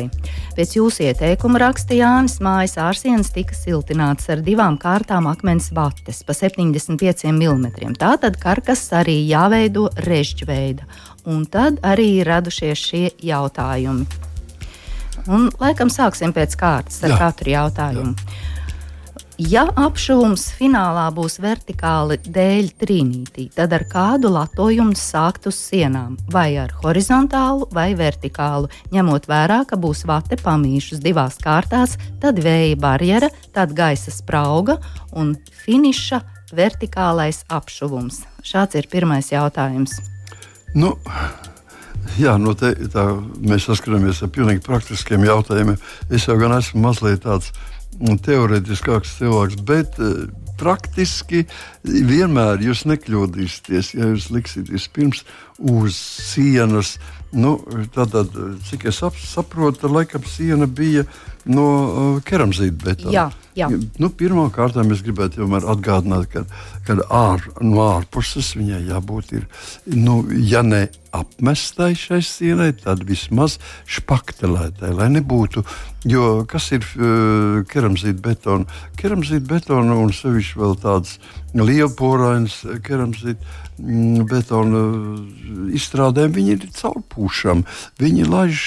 Pēc 0.56 0.72
jūsu 0.78 1.04
ieteikuma 1.10 1.60
raksta 1.60 1.99
Jānis, 1.99 2.38
mājas 2.40 2.78
ārsienas 2.80 3.28
tika 3.34 3.54
siltināts 3.54 4.32
ar 4.32 4.40
divām 4.46 4.78
kārtām 4.80 5.28
akmens 5.28 5.68
vates 5.76 6.22
pa 6.25 6.32
75 6.34 7.28
mm. 7.28 7.92
Tātad 8.00 8.40
karkas 8.40 8.87
arī 8.96 9.18
jāveido 9.28 9.90
režģveida, 10.08 10.88
un 11.28 11.44
tad 11.44 11.76
arī 11.84 12.08
ir 12.22 12.32
radušies 12.32 12.87
šie 12.88 13.04
jautājumi. 13.20 14.08
Un, 15.28 15.50
laikam 15.60 15.92
sāksim 15.92 16.32
pēc 16.32 16.56
kārtas 16.56 17.04
ar 17.04 17.12
Jā. 17.12 17.20
katru 17.20 17.52
jautājumu. 17.52 18.16
Jā. 18.16 18.50
Ja 19.40 19.62
apšūms 19.73 20.50
finālā 20.52 21.06
būs 21.16 21.38
vertikāli 21.40 22.18
dēļ 22.28 22.66
trīnītī, 22.76 23.47
tad 23.54 23.73
ar 23.73 23.87
kādu 23.88 24.28
latojumu 24.35 24.92
sākt 24.99 25.47
uz 25.49 25.56
sienām, 25.56 26.18
vai 26.28 26.59
ar 26.61 26.75
horizontālu 26.82 27.70
vai 27.73 27.94
vertikālu, 27.97 28.68
ņemot 28.92 29.30
vērā, 29.30 29.62
ka 29.70 29.78
būs 29.80 30.04
vate 30.11 30.37
pamīšus 30.42 31.00
divās 31.00 31.40
kārtās, 31.40 31.97
tad 32.20 32.42
vēja 32.44 32.76
barjera, 32.82 33.32
tad 33.56 33.73
gaisa 33.73 34.12
sprauga 34.12 34.76
un 35.16 35.32
finiša 35.62 36.20
vertikālais 36.52 37.47
apšuvums. 37.49 38.26
Šāds 38.44 38.76
ir 38.76 38.92
pirmais 38.92 39.32
jautājums. 39.32 40.02
Nu. 40.76 40.99
Jā, 42.20 42.37
no 42.40 42.52
te, 42.59 42.75
tā, 42.92 43.06
mēs 43.40 43.70
saskaramies 43.70 44.20
ar 44.25 44.30
pilnīgi 44.35 44.61
praktiskiem 44.64 45.25
jautājumiem. 45.25 45.80
Es 46.12 46.28
jau 46.28 46.37
gan 46.40 46.59
esmu 46.59 46.80
mazliet 46.90 47.23
tāds 47.25 47.54
teorētiskāks 47.99 49.16
cilvēks, 49.18 49.61
bet 49.68 49.99
uh, 50.00 50.28
praktiski 50.61 51.44
vienmēr 51.85 52.61
jūs 52.64 52.85
nekļūdīsieties, 52.90 53.94
ja 53.97 54.11
jūs 54.12 54.28
liksieties 54.35 54.88
pirms 54.94 55.25
uz 55.59 55.97
sienas. 55.97 56.99
Nu, 57.30 57.61
tātad, 57.94 58.35
cik 58.66 58.88
es 58.90 59.00
saprotu, 59.30 59.88
laikam 59.92 60.25
siena 60.26 60.66
bija 60.66 61.04
no 61.47 61.66
uh, 61.66 62.16
keramzīta 62.26 62.85
betona. 62.85 63.14
Jā, 63.61 63.69
jā. 63.71 63.81
Nu, 64.00 64.11
Pirmkārt, 64.11 64.79
es 64.81 65.05
gribētu 65.07 65.47
atgādināt, 65.61 66.31
ka, 66.33 66.45
ka 66.87 66.97
ār, 67.09 67.45
no 67.61 67.85
ārpuses 67.90 68.55
viņai 68.59 68.83
jābūt 68.88 69.37
ir, 69.38 69.47
nu, 69.95 70.23
ja 70.31 70.64
ne 70.67 70.88
apmestai 71.17 71.95
šai 71.99 72.21
sienai, 72.23 72.71
tad 72.79 73.02
vismaz 73.09 73.59
špaktelētai, 73.90 74.93
lai 74.95 75.09
nebūtu. 75.17 75.64
Jo 76.09 76.45
kas 76.49 76.71
ir 76.76 76.87
uh, 76.97 77.61
keramzīta 77.69 78.23
betona? 78.25 78.81
Keramzīta 79.00 79.45
betona 79.50 79.99
un 80.00 80.14
sevišķi 80.17 80.61
vēl 80.61 80.79
tāds 80.81 81.19
lielporains 81.59 82.62
keramzīta 82.87 83.59
betona 84.30 84.82
izstrādēm, 85.76 86.34
viņi 86.37 86.56
ir 86.56 86.66
caurpūšami. 86.76 87.64
Viņi 88.00 88.26
laiž 88.28 88.64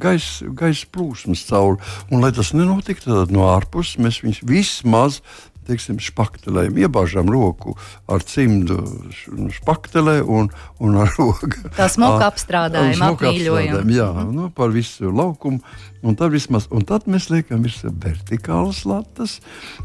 gaisa 0.00 0.48
gais 0.58 0.84
plūsmas 0.88 1.44
cauri. 1.48 1.78
Un, 2.10 2.22
lai 2.24 2.32
tas 2.36 2.54
nenotiktu, 2.56 3.26
no 3.34 3.48
ārpuses 3.52 4.00
mēs 4.02 4.22
viņus 4.24 4.42
vismaz 4.48 5.20
teiksim, 5.68 6.00
špaktelēm. 6.02 6.78
Iebāžam 6.80 7.28
roku 7.32 7.76
ar 8.10 8.24
cimdu 8.26 8.80
špaktelē 9.58 10.20
un, 10.24 10.50
un 10.82 10.98
ar 11.04 11.12
roku. 11.18 11.68
Tā 11.76 11.90
smuka 11.92 12.30
apstrādājuma, 12.30 13.12
apmīļojuma. 13.14 13.84
Jā, 13.92 14.10
nu, 14.32 14.48
par 14.54 14.74
visu 14.74 15.12
laukumu. 15.12 15.62
Un 15.98 16.14
tad, 16.14 16.30
vismaz, 16.30 16.68
un 16.70 16.84
tad 16.86 17.08
mēs 17.10 17.26
liekam 17.26 17.64
virsū 17.66 17.90
vertikālas 17.90 18.84
latas, 18.86 19.38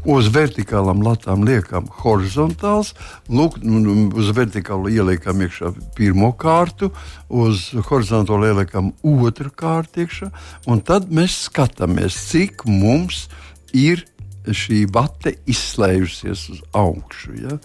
uz 0.06 0.28
vertikālām 0.30 1.02
latām 1.02 1.42
liekam 1.46 1.88
horizontāls, 2.04 2.92
lūk, 3.26 3.58
nu, 3.66 3.80
nu, 3.82 3.96
uz 4.14 4.30
vertikālu 4.36 4.92
ieliekam 4.94 5.42
iekšā 5.42 5.72
pirmo 5.98 6.30
kārtu, 6.38 6.92
uz 7.26 7.66
horizontālu 7.90 8.52
ieliekam 8.52 8.92
otru 9.02 9.50
kārtu 9.50 10.04
iekšā, 10.04 10.30
un 10.70 10.84
tad 10.86 11.10
mēs 11.10 11.48
skatāmies, 11.48 12.20
cik 12.30 12.62
mums 12.70 13.26
ir 13.74 14.06
šī 14.44 14.84
vate 14.92 15.36
izslēgusies 15.50 16.48
uz 16.52 16.62
augšu. 16.76 17.36
Ja? 17.40 17.58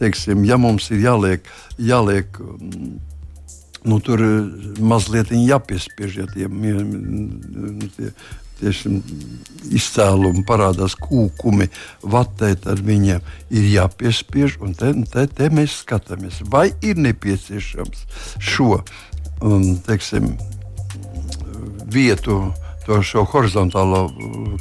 Teiksim, 0.00 0.44
ja 0.44 0.58
mums 0.60 0.90
ir 0.92 1.04
jāliek, 1.04 1.46
jāliek 1.78 2.40
nu, 3.86 4.00
tur 4.00 4.22
eh, 4.22 4.80
mazliet 4.82 5.30
jāpiespiež, 5.30 6.18
ja 6.20 6.26
tie, 6.32 6.48
tie, 7.96 8.10
tieši 8.60 8.92
izcēlumi 9.76 10.44
parādās 10.48 10.96
kūkumi, 10.98 11.68
vatē, 12.02 12.54
tad 12.66 12.82
viņiem 12.84 13.24
ir 13.54 13.70
jāpiespiež. 13.74 14.58
Te, 14.80 14.92
te, 15.12 15.26
te 15.28 15.50
mēs 15.54 15.80
skatāmies, 15.84 16.42
vai 16.50 16.70
ir 16.82 16.98
nepieciešams 17.00 18.04
šo 18.42 18.80
um, 19.40 19.76
teiksim, 19.86 20.34
vietu. 21.86 22.46
To 22.86 23.00
šo 23.02 23.24
horizontālo, 23.26 24.06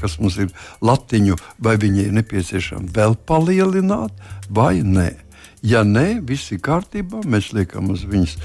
kas 0.02 0.18
mums 0.22 0.40
ir 0.42 0.50
latiņu, 0.86 1.38
vai 1.62 1.76
viņi 1.82 2.08
ir 2.08 2.16
nepieciešami 2.18 2.90
vēl 2.96 3.14
palielināt, 3.30 4.16
vai 4.50 4.80
nē. 4.82 5.12
Ja 5.66 5.82
nē, 5.82 6.20
viss 6.22 6.52
ir 6.54 6.60
kārtībā, 6.62 7.24
mēs 7.26 7.50
liekam 7.56 7.90
uz 7.90 8.04
viņas 8.06 8.36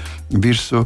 virsmu. 0.41 0.81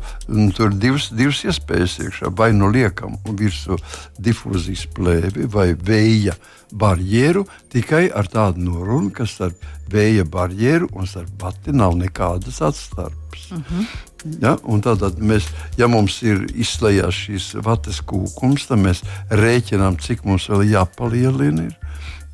Tur 0.58 0.74
ir 0.74 0.80
divas, 0.84 1.08
divas 1.16 1.40
iespējas 1.48 1.96
iekšā. 2.04 2.32
Vai 2.36 2.50
nu 2.56 2.68
liekam 2.74 3.16
virsmu 3.40 3.78
difūzijas 4.20 4.84
plēvi 4.98 5.48
vai 5.52 5.70
vēja 5.80 6.36
barjeru, 6.76 7.46
tikai 7.72 8.10
ar 8.12 8.28
tādu 8.32 8.66
norunu, 8.68 9.14
ka 9.16 9.28
starp 9.30 9.64
vēja 9.92 10.26
barjeru 10.28 10.90
un 10.92 11.08
starp 11.08 11.32
bati 11.40 11.72
nav 11.72 11.96
nekādas 12.00 12.60
atstarpes. 12.60 13.52
Uh 13.52 13.58
mhm. 13.58 13.80
-huh. 13.80 14.15
Ja, 14.42 14.56
tātad 14.58 15.20
mēs, 15.22 15.48
ja 15.78 15.88
mums 15.92 16.18
ir 16.26 16.48
izslēgts 16.58 17.26
šīs 17.26 17.50
vatas 17.66 18.02
kūkums, 18.02 18.66
tad 18.70 18.82
mēs 18.82 19.04
rēķinām, 19.30 20.00
cik 20.02 20.26
mums 20.26 20.48
vēl 20.50 20.66
jāpalielina. 20.72 21.70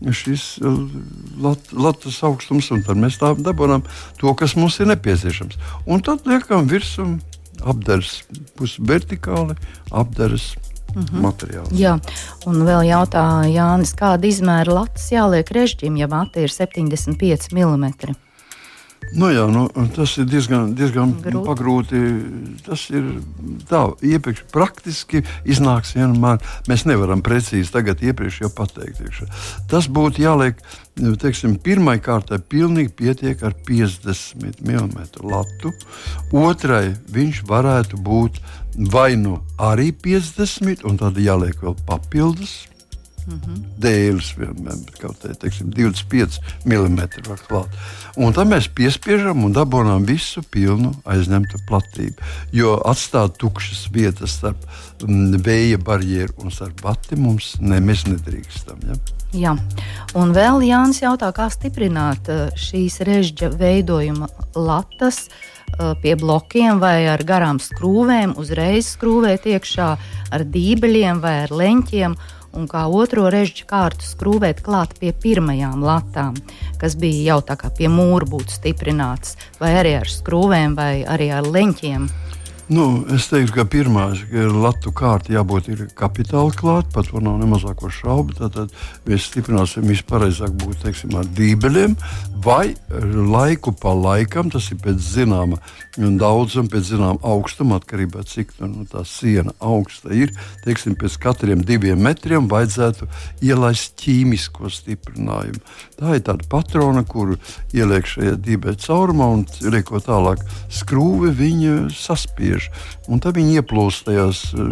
Ir 0.01 0.15
šis 0.17 0.55
uh, 0.65 0.79
lat, 1.43 1.67
latvijas 1.75 2.24
augstums, 2.25 2.71
un 2.74 2.81
tad 2.88 2.98
mēs 2.98 3.19
tā 3.21 3.36
dabūjām 3.38 3.83
to, 4.17 4.33
kas 4.39 4.55
mums 4.57 4.79
ir 4.81 4.89
nepieciešams. 4.89 5.60
Un 5.86 6.01
tad 6.01 6.25
liekam 6.25 6.65
virsū 6.71 7.05
apdars 7.62 8.24
pusi 8.57 8.81
vertikāli, 8.81 9.60
apdars 9.91 10.55
Mm 10.91 11.03
-hmm. 11.03 11.21
materiāls. 11.21 11.71
Jā, 11.71 12.00
un 12.45 12.55
vēl 12.67 12.83
jautā 12.83 13.48
Jānis, 13.48 13.93
kāda 13.95 14.27
izmēra 14.27 14.74
latas 14.74 15.12
jāliek 15.12 15.48
režģim, 15.51 15.98
ja 15.98 16.07
mate 16.07 16.43
ir 16.43 16.50
75 16.50 17.48
mm? 17.53 18.15
Nu, 19.12 19.27
jā, 19.27 19.43
nu, 19.51 19.65
tas 19.91 20.13
ir 20.22 20.27
diezgan, 20.29 20.72
diezgan 20.77 21.12
grūti. 21.20 21.41
pagrūti. 21.48 22.01
Tas 22.63 22.86
ir 22.93 23.10
tā, 23.67 23.81
iepriekš 24.08 24.46
praktiski 24.53 25.24
iznāks 25.43 25.96
vienmēr. 25.98 26.39
Mēs 26.72 26.86
nevaram 26.88 27.24
precīzi 27.25 27.74
tagad 27.74 28.03
iepriekš 28.05 28.39
jau 28.46 28.51
pateikt. 28.55 29.03
Iekšā. 29.03 29.27
Tas 29.72 29.89
būtu 29.91 30.24
jāliek, 30.24 30.63
teiksim, 30.96 31.58
pirmai 31.60 31.98
kārtai 32.03 32.39
pilnīgi 32.39 32.93
pietiek 33.01 33.43
ar 33.43 33.58
50 33.67 34.63
mm 34.63 35.27
latu. 35.27 35.74
Otrai 36.31 36.93
viņš 37.12 37.43
varētu 37.51 38.00
būt 38.00 38.39
vai 38.93 39.15
nu 39.20 39.41
arī 39.60 39.91
50, 39.91 40.86
un 40.88 41.01
tad 41.01 41.20
jāliek 41.20 41.60
vēl 41.60 41.75
papildus 41.88 42.62
Mm 43.28 43.40
-hmm. 43.40 43.58
Dēļus 43.82 44.30
vienmēr, 44.38 44.78
kaut 45.00 45.20
kā 45.22 45.34
teiksim, 45.38 45.70
25 45.74 46.40
mm. 46.66 47.00
Un 48.16 48.34
tad 48.34 48.48
mēs 48.48 48.68
piespiežam 48.75 49.44
un 49.44 49.54
dabūjām 49.54 50.06
visu 50.06 50.42
pilnu 50.42 50.92
aizņemtu 51.06 51.62
platību. 51.68 52.18
Jo 52.51 52.82
atstāt 52.86 53.38
tukšas 53.38 53.88
vietas 53.94 54.38
starp 54.40 54.66
mm, 55.04 55.42
vēja 55.46 55.78
barjeru 55.78 56.34
un 56.38 56.51
starp 56.51 56.82
bati 56.82 57.16
mums 57.16 57.56
ne, 57.60 57.80
mēs 57.80 58.08
nedrīkstam. 58.08 58.80
Ja? 58.88 58.96
Jā. 59.32 59.56
Un 60.20 60.34
vēl 60.36 60.60
Jānis 60.68 61.00
jautā, 61.00 61.30
kā 61.32 61.48
stiprināt 61.51 62.28
eh, 62.28 62.50
šīs 62.60 63.00
režģa 63.08 63.54
veidojuma 63.56 64.28
latas 64.56 65.30
eh, 65.30 65.94
pie 66.04 66.18
blokiem 66.20 66.82
vai 66.84 67.08
ar 67.08 67.24
garām 67.24 67.62
skrūvēm, 67.63 68.36
uzreiz 68.36 68.92
skrūvēt 68.98 69.48
iekšā 69.54 69.90
ar 70.36 70.44
dībeļiem 70.44 71.24
vai 71.24 71.36
ar 71.46 71.56
leņķiem 71.56 72.18
un 72.58 72.67
kā 72.72 72.86
otro 72.91 73.27
režģu 73.31 73.67
kārtu 73.70 74.05
skrūvēt 74.08 74.62
klāt 74.65 74.98
pie 75.00 75.13
pirmajām 75.13 75.84
latām, 75.86 76.36
kas 76.81 76.98
bija 77.00 77.34
jau 77.34 77.39
tā 77.51 77.58
kā 77.60 77.72
pie 77.77 77.89
mūra 77.91 78.27
būtu 78.27 78.58
stiprināts, 78.58 79.37
vai 79.61 79.75
arī 79.79 79.96
ar 80.01 80.11
skrūvēm, 80.11 80.75
vai 80.77 80.94
arī 81.07 81.31
ar 81.35 81.48
leņķiem. 81.48 82.09
Nu, 82.72 83.01
es 83.12 83.25
teiktu, 83.27 83.51
ka 83.51 83.64
pirmā 83.68 84.05
ir 84.31 84.53
latu 84.55 84.94
kārta 84.96 85.34
jābūt 85.34 85.66
kapitāli 85.98 86.53
klāta, 86.55 86.88
par 86.94 87.03
to 87.03 87.20
nav 87.20 87.36
ne 87.42 87.50
mazāko 87.51 87.90
šaubu. 87.92 88.38
Tad 88.38 88.72
mēs 89.03 89.25
stiprināsim 89.27 89.84
vispareizāk 89.92 90.53
būt 90.62 90.86
teiksim, 90.86 91.18
ar 91.20 91.27
dībeļiem, 91.36 91.98
vai 92.46 92.72
laiku 93.34 93.74
pa 93.75 93.92
laikam, 93.92 94.48
tas 94.53 94.70
ir 94.72 94.79
pēc 94.86 95.03
zināma 95.03 95.60
daudzuma, 96.00 96.72
pēc 96.72 96.94
zināma 96.94 97.20
augstuma, 97.27 97.81
atkarībā 97.81 98.24
no 98.24 98.29
cik 98.31 98.55
nu, 98.62 98.86
tā 98.88 99.03
siena 99.03 99.51
augsta 99.60 100.16
ir. 100.16 100.31
Teiksim, 100.64 100.96
pēc 100.96 101.20
katriem 101.20 101.66
diviem 101.68 102.00
metriem 102.00 102.48
vajadzētu 102.48 103.10
ielaist 103.44 104.00
ķīmisko 104.00 104.72
stiprinājumu. 104.72 105.60
Tā 106.00 106.16
ir 106.16 106.24
tāda 106.24 106.48
patrona, 106.48 107.03
kuru 107.03 107.36
ieliek 107.75 108.07
šajā 108.07 108.40
dībeļa 108.48 108.79
caurumā 108.88 109.27
un 109.36 109.46
liekot 109.68 110.07
tālāk 110.07 110.48
skrūvi, 110.72 111.36
viņa 111.36 111.77
saspiež 112.00 112.60
bieži. 112.61 112.71
Un 113.09 113.19
tad 113.19 113.35
viņi 113.35 113.59
ieplūst 113.61 114.05
tajās 114.05 114.53
uh, 114.53 114.69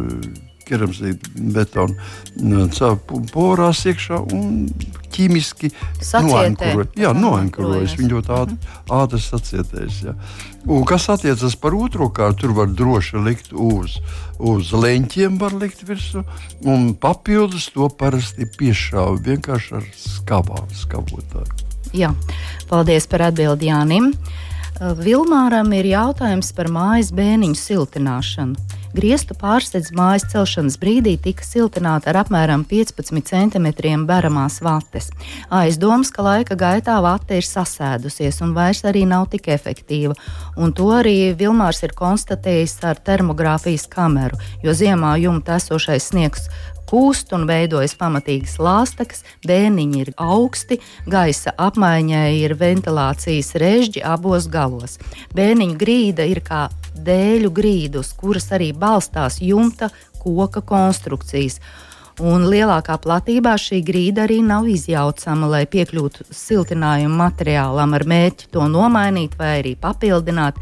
keramzīta 0.70 1.32
betona 1.56 1.96
uh, 2.38 2.98
porās 3.34 3.86
iekšā 3.90 4.20
un 4.32 4.70
ķīmiski 5.10 5.72
noankurojas. 6.22 6.94
Jā, 7.00 7.14
noankurojas. 7.18 7.96
Viņi 7.98 8.12
ļoti 8.14 8.34
ātri, 8.38 8.58
ātri 8.94 9.22
sacietēs. 9.24 10.02
Jā. 10.06 10.14
Un 10.70 10.84
kas 10.86 11.10
attiecas 11.10 11.56
par 11.58 11.74
otro 11.74 12.10
kārtu, 12.14 12.46
tur 12.46 12.54
var 12.60 12.70
droši 12.70 13.24
likt 13.26 13.54
uz, 13.54 13.98
uz 14.38 14.70
leņķiem, 14.72 15.40
var 15.42 15.56
likt 15.58 15.82
virsū, 15.88 16.24
un 16.68 16.94
papildus 16.94 17.72
to 17.74 17.90
parasti 17.90 18.46
piešāva 18.46 19.18
vienkārši 19.26 19.80
ar 19.80 19.90
skavām, 19.98 20.70
skavotāju. 20.84 21.66
Jā, 21.96 22.12
paldies 22.70 23.08
par 23.10 23.32
atbildi 23.32 23.72
Jānim. 23.72 24.12
Eh, 24.14 24.49
Vilmāram 24.80 25.74
ir 25.76 25.90
jautājums 25.90 26.54
par 26.56 26.70
mājas 26.72 27.10
bēniņu 27.12 27.58
siltināšanu. 27.60 28.78
Griestu 28.96 29.36
pārsteidz 29.38 29.92
mājas 29.94 30.24
celšanas 30.32 30.78
brīdī 30.80 31.18
tika 31.20 31.44
siltināta 31.44 32.10
ar 32.10 32.22
apmēram 32.22 32.64
15 32.66 33.20
cm 33.28 33.68
baramās 34.08 34.62
vates. 34.64 35.12
Aizdoms, 35.52 36.14
ka 36.16 36.24
laika 36.24 36.56
gaitā 36.56 36.96
vate 37.04 37.42
ir 37.42 37.46
sasēdusies 37.46 38.40
un 38.42 38.56
vairs 38.56 38.86
arī 38.88 39.04
nav 39.06 39.28
tik 39.36 39.52
efektīva, 39.52 40.16
un 40.56 40.72
to 40.72 40.88
arī 40.96 41.36
Vilmārs 41.36 41.84
ir 41.84 41.94
konstatējis 42.00 42.80
ar 42.88 43.04
termogrāfijas 43.04 43.86
kameru, 43.92 44.40
jo 44.64 44.72
ziemā 44.72 45.18
jumta 45.20 45.60
esošais 45.60 46.08
sniegs 46.14 46.48
kūst 46.90 47.34
un 47.38 47.46
veidojas 47.50 47.94
pamatīgas 48.00 48.58
lāstekas, 48.62 49.24
bēniņi 49.48 50.02
ir 50.04 50.14
augsti, 50.18 50.80
gaisa 51.10 51.54
apmaiņai 51.58 52.32
ir 52.42 52.56
ventilācijas 52.60 53.54
režģi 53.62 54.04
abos 54.06 54.50
galos. 54.52 54.98
Bēniņu 55.38 55.78
grīda 55.80 56.26
ir 56.30 56.42
kā 56.46 56.68
dēļu 57.06 57.52
grīda, 57.54 58.02
uz 58.02 58.12
kuras 58.18 58.50
arī 58.56 58.72
balstās 58.74 59.40
jumta 59.42 59.92
koka 60.20 60.64
konstrukcijas. 60.66 61.60
Un 62.20 62.50
lielākā 62.52 62.98
platībā 63.00 63.54
šī 63.56 63.80
grīda 63.88 64.26
arī 64.26 64.42
nav 64.44 64.66
izjaucama, 64.68 65.48
lai 65.54 65.64
piekļūtu 65.72 66.26
siltinājumu 66.36 67.16
materiālam 67.16 67.96
ar 67.96 68.04
mērķi 68.12 68.50
to 68.52 68.66
nomainīt 68.68 69.38
vai 69.40 69.54
arī 69.62 69.78
papildināt. 69.80 70.60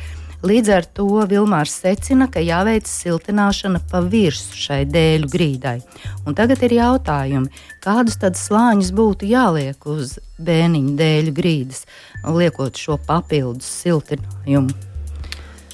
Līdz 0.48 0.70
ar 0.72 0.86
to 0.96 1.08
Vilmārs 1.28 1.74
secina, 1.82 2.28
ka 2.32 2.40
jāveic 2.40 2.88
siltināšana 2.88 3.82
pa 3.92 4.00
virsmu 4.06 4.56
šai 4.56 4.80
dēļu 4.88 5.28
grīdai. 5.34 5.76
Un 6.24 6.38
tagad 6.38 6.62
ir 6.64 6.78
jautājumi, 6.78 7.52
kādus 7.84 8.20
tad 8.22 8.40
slāņus 8.40 8.94
būtu 8.96 9.28
jāliek 9.28 9.90
uz 9.92 10.16
bēniņu 10.40 10.96
dēļu 11.02 11.36
grīdas, 11.42 11.84
liekot 12.24 12.80
šo 12.80 13.00
papildus 13.10 13.68
siltinājumu. 13.82 14.87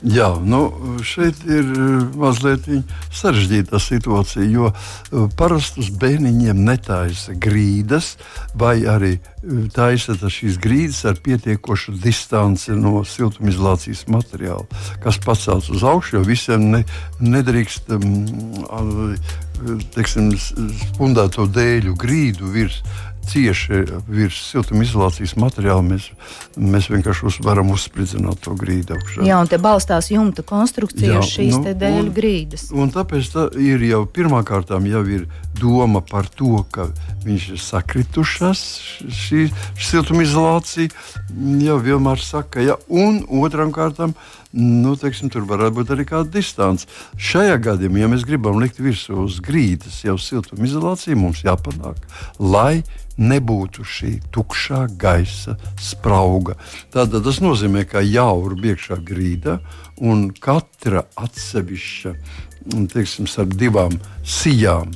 Jā, 0.03 0.33
nu, 0.43 0.65
šeit 0.99 1.45
ir 1.47 1.63
eh, 1.63 1.91
mazliet 2.19 2.65
sarežģīta 3.15 3.79
situācija, 3.79 4.43
jo 4.51 4.65
eh, 4.73 5.29
parasti 5.39 5.79
uz 5.79 5.93
bērniņiem 5.95 6.59
netaisa 6.67 7.31
grīdas, 7.39 8.17
vai 8.59 8.81
arī 8.83 9.13
eh, 9.15 9.61
taisa 9.71 10.17
šīs 10.19 10.59
grīdas 10.59 11.05
ar 11.07 11.21
pietiekošu 11.23 11.95
distanci 12.03 12.75
no 12.75 13.05
siltumizolācijas 13.07 14.03
materiāla, 14.11 14.67
kas 15.05 15.21
pacels 15.23 15.71
uz 15.71 15.87
augšu, 15.87 16.17
jo 16.17 16.25
visiem 16.27 16.67
ne, 16.75 16.83
nedrīkst 17.23 17.95
um, 17.95 19.15
teiksim, 19.95 20.33
spundēto 20.35 21.47
dēļu 21.47 21.95
grīdu 21.95 22.51
virs 22.51 22.83
cieši 23.29 23.83
virs 24.07 24.39
siltumizolācijas 24.51 25.35
materiāla, 25.39 25.83
mēs, 25.85 26.09
mēs 26.57 26.89
vienkārši 26.91 27.43
varam 27.45 27.71
uzspridzināt 27.73 28.43
to 28.43 28.55
grīdu 28.59 28.97
augšā. 28.97 29.23
Jā, 29.27 29.39
un 29.41 29.49
te 29.51 29.59
balstās 29.61 30.11
jumta 30.13 30.45
konstrukcija 30.47 31.21
uz 31.21 31.31
šīs 31.31 31.57
nu, 31.57 31.73
dēļu 31.79 32.05
un, 32.07 32.13
grīdas. 32.15 32.67
Un 32.75 32.93
tāpēc 32.93 33.31
tā 33.33 33.47
ir 33.61 33.83
jau 33.87 34.03
pirmā 34.05 34.43
kārtām 34.47 34.87
jau 34.89 35.03
ir 35.07 35.27
doma 35.59 36.03
par 36.05 36.27
to, 36.27 36.63
ka 36.73 36.89
viņš 37.23 37.49
ir 37.55 37.63
sakritušas, 37.63 38.63
šī 39.23 39.47
siltumizolācija 39.79 40.91
jau 41.63 41.81
vienmēr 41.83 42.23
saka, 42.23 42.63
ja, 42.63 42.79
un 42.89 43.23
otram 43.43 43.73
kārtām 43.75 44.15
nu, 44.53 44.93
teiksim, 44.99 45.31
tur 45.33 45.47
varētu 45.49 45.77
būt 45.79 45.93
arī 45.95 46.05
kāda 46.07 46.29
distance. 46.37 46.87
Šajā 47.17 47.57
gadījumā, 47.67 48.03
ja 48.03 48.09
mēs 48.11 48.25
gribam 48.27 48.59
likt 48.61 48.81
virsū 48.81 49.25
uz 49.25 49.39
grīdas 49.43 50.03
jau 50.05 50.15
siltumizolāciju, 50.21 51.19
mums 51.19 51.43
jāpanāk, 51.45 51.99
lai 52.39 52.83
nebūtu 53.17 53.85
šī 53.85 54.13
tukšā 54.33 54.85
gaisa 55.01 55.57
sprauga. 55.81 56.57
Tātad 56.93 57.25
tas 57.25 57.41
nozīmē, 57.43 57.85
ka 57.89 58.01
jaura 58.05 58.57
iekšā 58.57 58.97
grīda 59.05 59.59
un 60.01 60.29
katra 60.33 61.05
atsevišķa, 61.19 62.15
teiksim, 62.93 63.29
starp 63.29 63.57
divām 63.59 63.97
sijām 64.25 64.93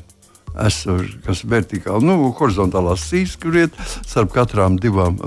esoši, 0.65 1.17
kas 1.25 1.43
ir 1.43 1.51
vertikāli, 1.51 2.07
nu, 2.07 2.31
horizontālās 2.37 3.05
sijas, 3.09 3.35
kur 3.41 3.57
iet 3.61 3.75
starp 4.07 4.33
katrām 4.35 4.77
divām 4.81 5.19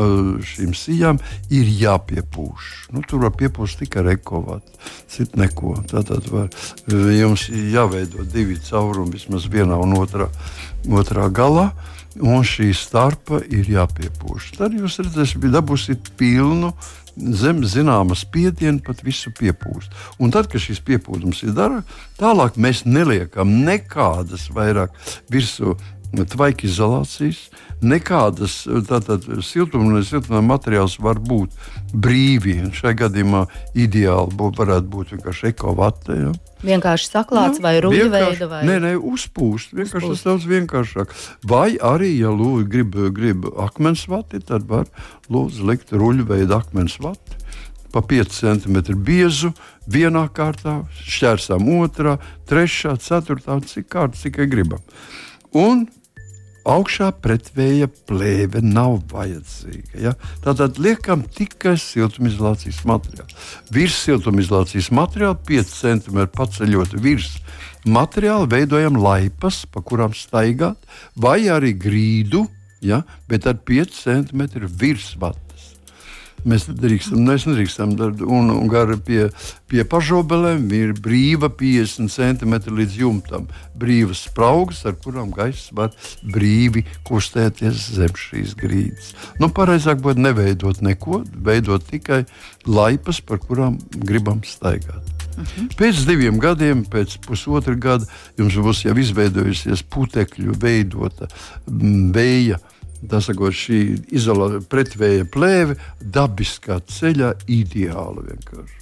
šīm 0.47 0.75
sijām, 0.77 1.21
ir 1.53 1.71
jāpiepūš. 1.81 2.71
Nu, 2.95 3.05
tur 3.07 3.25
var 3.27 3.35
piepūst 3.39 3.83
tikai 3.85 4.05
rekovāti, 4.11 4.75
citu 5.11 5.41
neko. 5.41 5.77
Tātad 5.91 6.27
var, 6.33 6.51
jums 6.91 7.49
jāveido 7.51 8.27
divi 8.27 8.59
caurumi 8.67 9.17
vismaz 9.19 9.49
vienā 9.51 9.79
un 9.81 9.97
otrā, 10.01 10.31
otrā 10.91 11.31
galā. 11.33 11.71
Un 12.27 12.43
šī 12.43 12.73
starpa 12.75 13.39
ir 13.55 13.69
jāpiepūš. 13.71 14.49
Tad 14.57 14.75
jūs 14.75 14.97
redzēsiet, 14.99 15.45
dabūsiet 15.55 16.09
pilnu 16.19 16.73
uh, 16.73 16.89
zem 17.17 17.63
zināma 17.67 18.17
spiediena 18.19 18.83
pat 18.85 19.03
visu 19.07 19.33
piepūst. 19.37 19.95
Un 20.21 20.35
tad, 20.35 20.51
kad 20.51 20.63
šis 20.63 20.83
piepūdums 20.87 21.43
ir 21.47 21.55
dara, 21.57 21.83
tālāk 22.21 22.59
mēs 22.61 22.85
neliekam 22.89 23.61
nekādas 23.67 24.49
vairāk 24.55 24.95
virsū 25.33 25.77
tvaika 26.11 26.67
izolācijas, 26.67 27.49
nekādas 27.81 28.65
siltuma, 29.47 30.03
siltuma 30.05 30.43
materiāls 30.45 30.99
var 31.01 31.21
būt 31.23 31.55
brīvi. 31.95 32.59
Šajā 32.77 32.97
gadījumā 33.05 33.45
ideāli 33.79 34.37
būt, 34.37 34.59
varētu 34.61 34.91
būt 34.91 35.15
vienkārši 35.15 35.51
ekovate. 35.53 36.17
Ja? 36.19 36.33
Vienkārši 36.67 37.09
saklāts 37.09 37.61
nu, 37.61 37.65
vai 37.65 37.75
ruļveida 37.85 38.49
vai 38.51 38.63
nē, 38.69 38.79
nē, 38.85 38.93
uzpūst. 38.99 39.73
Vienkārši 39.77 40.11
uzpūst. 40.11 40.25
tas 40.25 40.27
daudz 40.29 40.49
vienkāršāk. 40.51 41.15
Vai 41.49 41.79
arī, 41.79 42.13
ja 42.19 42.33
lūdzu 42.35 42.67
grib, 42.71 42.99
grib 43.17 43.47
akmens 43.63 44.07
vati, 44.11 44.43
tad 44.45 44.67
var 44.69 44.91
lūdzu 45.33 45.69
likt 45.71 45.95
ruļveida 45.95 46.61
akmens 46.61 46.99
vati. 47.01 47.39
Pa 47.91 48.05
5 48.07 48.37
cm 48.37 48.77
biezu, 49.03 49.51
vienā 49.91 50.29
kārtā, 50.31 50.85
šķērsām 51.03 51.65
otrā, 51.81 52.21
trešā, 52.47 52.95
ceturtā, 53.03 53.57
cik 53.67 53.89
kārtas 53.91 54.23
tikai 54.29 54.47
gribam. 54.51 54.85
Un 55.57 55.89
augšā 56.69 57.11
pretvēja 57.23 57.89
plēve 58.09 58.63
nav 58.65 59.01
vajadzīga. 59.11 60.01
Ja? 60.01 60.15
Tātad 60.45 60.81
liekam 60.83 61.25
tikai 61.25 61.77
siltumizolācijas 61.81 62.83
materiālu. 62.89 63.37
Virs 63.75 63.99
siltumizolācijas 64.05 64.91
materiāla 64.95 65.39
5 65.49 65.75
cm 65.75 66.25
paceļot 66.37 66.97
virs 67.01 67.37
materiāla, 67.89 68.49
veidojam 68.51 68.99
laipas, 69.01 69.65
pa 69.67 69.83
kurām 69.85 70.17
staigāt, 70.17 70.79
vai 71.17 71.49
arī 71.53 71.73
grīdu, 71.79 72.47
ja? 72.85 73.03
bet 73.29 73.49
ar 73.49 73.61
5 73.67 73.97
cm 74.03 74.67
virsvatu. 74.69 75.50
Mēs 76.49 76.67
drīkstam, 76.69 77.25
mēs 77.29 77.47
nedrīkstam, 77.49 77.95
un, 78.25 78.51
un 78.55 78.71
gar 78.71 78.93
pie, 79.05 79.27
pie 79.71 79.85
pašobelēm 79.89 80.65
ir 80.77 80.95
brīva 80.97 81.51
50 81.53 82.09
cm 82.13 82.57
līdz 82.79 82.97
jumtam. 83.03 83.49
Brīvas 83.81 84.25
spraugas, 84.29 84.83
ar 84.89 84.97
kurām 85.01 85.33
gaiss 85.35 85.73
var 85.77 85.93
brīvi 86.23 86.87
kustēties 87.09 87.91
zem 87.99 88.17
šīs 88.17 88.57
grīdas. 88.61 89.13
Nu, 89.41 89.51
pareizāk 89.53 90.01
būtu 90.05 90.25
neveidot 90.25 90.83
neko, 90.85 91.23
veidot 91.37 91.85
tikai 91.91 92.25
laipas, 92.67 93.21
par 93.21 93.43
kurām 93.45 93.79
gribam 94.01 94.45
staigāt. 94.47 95.05
Mhm. 95.41 95.71
Pēc 95.79 96.03
diviem 96.09 96.41
gadiem, 96.43 96.83
pēc 96.85 97.17
pusotra 97.25 97.77
gada, 97.79 98.09
jums 98.39 98.57
būs 98.61 98.85
jau 98.85 98.97
izveidojusies 98.99 99.85
putekļu 99.93 100.57
veidota 100.61 101.31
vēja 101.67 102.59
tā 102.59 102.80
sakot, 103.25 103.57
šī 103.57 103.81
izolēta 104.13 104.61
pretvēja 104.71 105.27
plēve 105.33 105.79
dabiskā 106.01 106.81
ceļā 106.85 107.33
ideāli 107.49 108.27
vienkārši. 108.29 108.79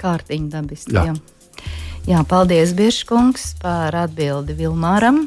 Kārtiņa 0.00 0.52
dabiski. 0.56 0.96
Jā. 0.96 1.10
Jā. 1.10 1.16
jā, 2.08 2.22
paldies, 2.28 2.74
Biržkungs, 2.74 3.54
par 3.62 3.96
atbildi 4.06 4.56
Vilmāram. 4.58 5.26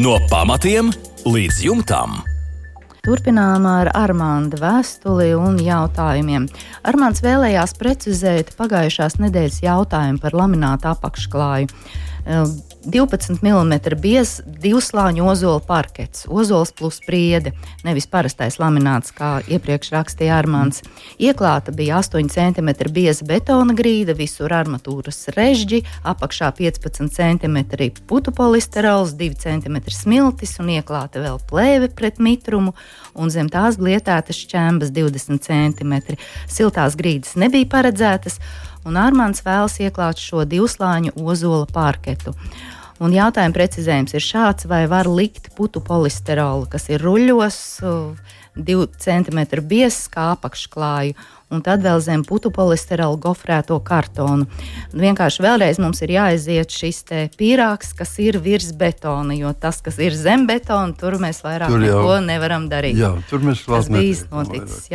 No 0.00 0.16
pamatiem 0.30 0.90
līdz 1.28 1.64
jumtam. 1.68 2.22
Turpinām 3.04 3.66
ar 3.68 3.90
Armānda 3.92 4.56
vēstuli 4.56 5.34
un 5.36 5.58
jautājumiem. 5.60 6.46
Armāns 6.88 7.20
vēlējās 7.20 7.76
precizēt 7.76 8.54
pagājušās 8.56 9.18
nedēļas 9.20 9.60
jautājumu 9.66 10.22
par 10.22 10.36
laminātu 10.40 10.88
apakšklāju. 10.88 11.68
12 12.84 13.40
mm 13.42 13.74
biezs 14.00 14.40
divslāņu 14.44 15.24
ozola 15.28 15.60
parkets, 15.64 16.26
ozols 16.28 16.72
plus 16.76 17.00
priede, 17.04 17.54
nevis 17.84 18.06
parastais 18.10 18.58
lamināts, 18.60 19.12
kā 19.14 19.38
iepriekš 19.48 19.92
rakstīja 19.94 20.36
Armāns. 20.38 20.82
Ieklāta 21.18 21.72
bija 21.74 22.00
8 22.02 22.28
cm 22.32 22.70
bieza 22.92 23.26
betona 23.28 23.76
grīda, 23.76 24.16
visur 24.18 24.52
armatūras 24.52 25.30
režģi, 25.36 25.82
apakšā 26.04 26.50
15 26.58 27.08
cm 27.14 27.58
putu 28.08 28.34
polisterols, 28.36 29.16
2 29.16 29.40
cm 29.46 29.80
smiltis 29.88 30.58
un 30.60 30.74
ieklāta 30.76 31.24
vēl 31.24 31.40
plēve 31.48 31.90
pret 31.96 32.20
mitrumu, 32.20 32.74
un 33.14 33.32
zem 33.32 33.48
tās 33.52 33.80
glietētas 33.80 34.44
šķembas 34.44 34.92
20 34.94 35.42
cm. 35.48 36.18
Siltās 36.50 36.98
grīdas 37.00 37.34
nebija 37.40 37.70
paredzētas 37.72 38.40
un 38.84 38.98
Armāns 39.00 39.44
vēlas 39.44 39.78
ieklāt 39.82 40.20
šo 40.22 40.44
divslāņu 40.48 41.14
ozola 41.20 41.66
pārketu. 41.70 42.34
Un 43.02 43.14
jautājuma 43.14 43.56
precizējums 43.56 44.14
ir 44.14 44.22
šāds, 44.22 44.68
vai 44.70 44.84
var 44.90 45.08
likt 45.10 45.50
putu 45.56 45.82
polisterolu, 45.82 46.68
kas 46.70 46.86
ir 46.92 47.02
ruļļos, 47.02 47.58
divu 48.56 48.86
centimetru 49.00 49.62
biezs 49.62 50.06
kā 50.12 50.30
apakšklāju, 50.34 51.14
un 51.54 51.62
tad 51.62 51.82
vēl 51.84 52.00
zem 52.02 52.24
putu 52.26 52.50
polisterola 52.54 53.18
gofrēto 53.20 53.76
kartonu. 53.84 54.46
Un 54.94 55.02
vienkārši 55.04 55.42
vēlreiz 55.44 55.78
mums 55.82 56.02
ir 56.02 56.14
jāaiziet 56.14 56.72
šis 56.74 57.02
pīrāgs, 57.38 57.92
kas 57.96 58.16
ir 58.22 58.40
virs 58.42 58.72
betona, 58.78 59.36
jo 59.38 59.52
tas, 59.58 59.80
kas 59.84 59.98
ir 60.02 60.16
zem 60.18 60.48
betona, 60.50 60.94
tur 60.98 61.18
mēs 61.22 61.42
vairāk 61.44 61.70
tur 61.70 61.84
jau, 61.84 62.00
neko 62.00 62.18
nevaram 62.26 62.66
darīt. 62.70 62.98
Jā, 62.98 63.12
tur 63.30 63.44
mēs 63.46 63.64
vēl 63.68 63.86
neesam 63.94 64.40
noticis. 64.40 64.90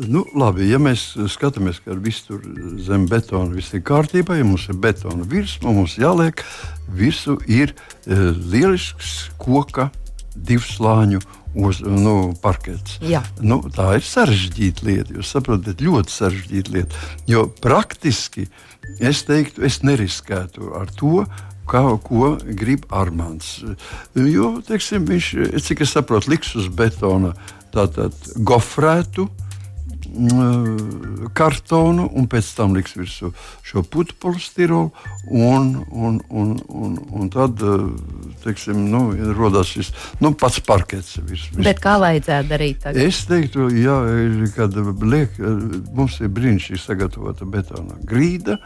Nu, 0.00 0.24
labi, 0.38 0.68
ja 0.70 0.78
mēs 0.82 1.12
skatāmies, 1.34 1.80
ka 1.84 1.96
viss 1.98 2.26
tur 2.28 2.44
zem 2.82 3.08
betona 3.10 3.50
viss 3.54 3.74
ir 3.74 3.82
kārtībā, 3.86 4.38
ja 4.38 4.46
mums 4.46 4.68
ir 4.70 4.78
betona 4.80 5.26
virsma, 5.28 5.74
mums 5.74 5.98
jāliek 6.00 6.44
visu 6.94 7.36
ir 7.50 7.74
uh, 7.74 8.30
lielisks 8.50 9.30
koka 9.42 9.90
divslāņu 10.36 11.20
uz 11.54 11.80
nu, 11.82 12.32
parkets. 12.42 12.98
Jā. 13.02 13.22
Nu, 13.42 13.60
tā 13.74 13.96
ir 13.98 14.06
sarežģīta 14.06 14.86
lieta. 14.86 15.14
Jūs 15.18 15.34
saprotat, 15.34 15.82
ļoti 15.82 16.14
sarežģīta 16.14 16.74
lieta. 16.76 17.04
Jo 17.30 17.46
praktiski 17.62 18.48
es 19.02 19.24
teiktu, 19.28 19.64
es 19.66 19.80
neriskētu 19.86 20.74
ar 20.80 20.92
to. 20.96 21.24
Kā, 21.70 21.84
ko 22.02 22.32
grib 22.58 22.88
Armāns? 22.90 23.60
Jo, 24.18 24.56
teiksim, 24.66 25.04
viņš, 25.06 25.28
cik 25.62 25.84
es 25.84 25.92
saprotu, 25.94 26.32
liks 26.32 26.56
uz 26.58 26.66
betona 26.66 27.30
tātad 27.70 28.16
gofrētu 28.42 29.28
mm, 29.28 29.49
kartonu, 31.36 32.08
un 32.16 32.26
pēc 32.30 32.48
tam 32.56 32.74
liks 32.76 32.96
virsū 32.98 33.30
šo 33.66 33.82
putu 33.86 34.16
polistirolu, 34.20 34.90
un, 35.30 35.72
un, 35.90 36.20
un, 36.28 36.52
un, 36.68 36.96
un 37.10 37.30
tad, 37.32 37.62
teiksim, 38.44 38.82
nu, 38.90 39.02
rodas 39.36 39.70
šis 39.74 39.92
nu, 40.20 40.32
pats 40.34 40.60
parkets. 40.66 41.18
Virs, 41.22 41.48
virs. 41.54 41.64
Bet 41.70 41.82
kā 41.82 41.96
vajadzētu 42.02 42.50
darīt 42.50 42.82
tagad? 42.84 43.02
Es 43.04 43.24
teiktu, 43.30 43.68
jā, 43.78 43.98
kad 44.56 44.76
liek, 45.04 45.36
mums 45.94 46.20
ir 46.20 46.32
brīnišķīgi 46.36 46.82
sagatavota 46.82 47.48
betona 47.48 47.98
grīda, 48.06 48.58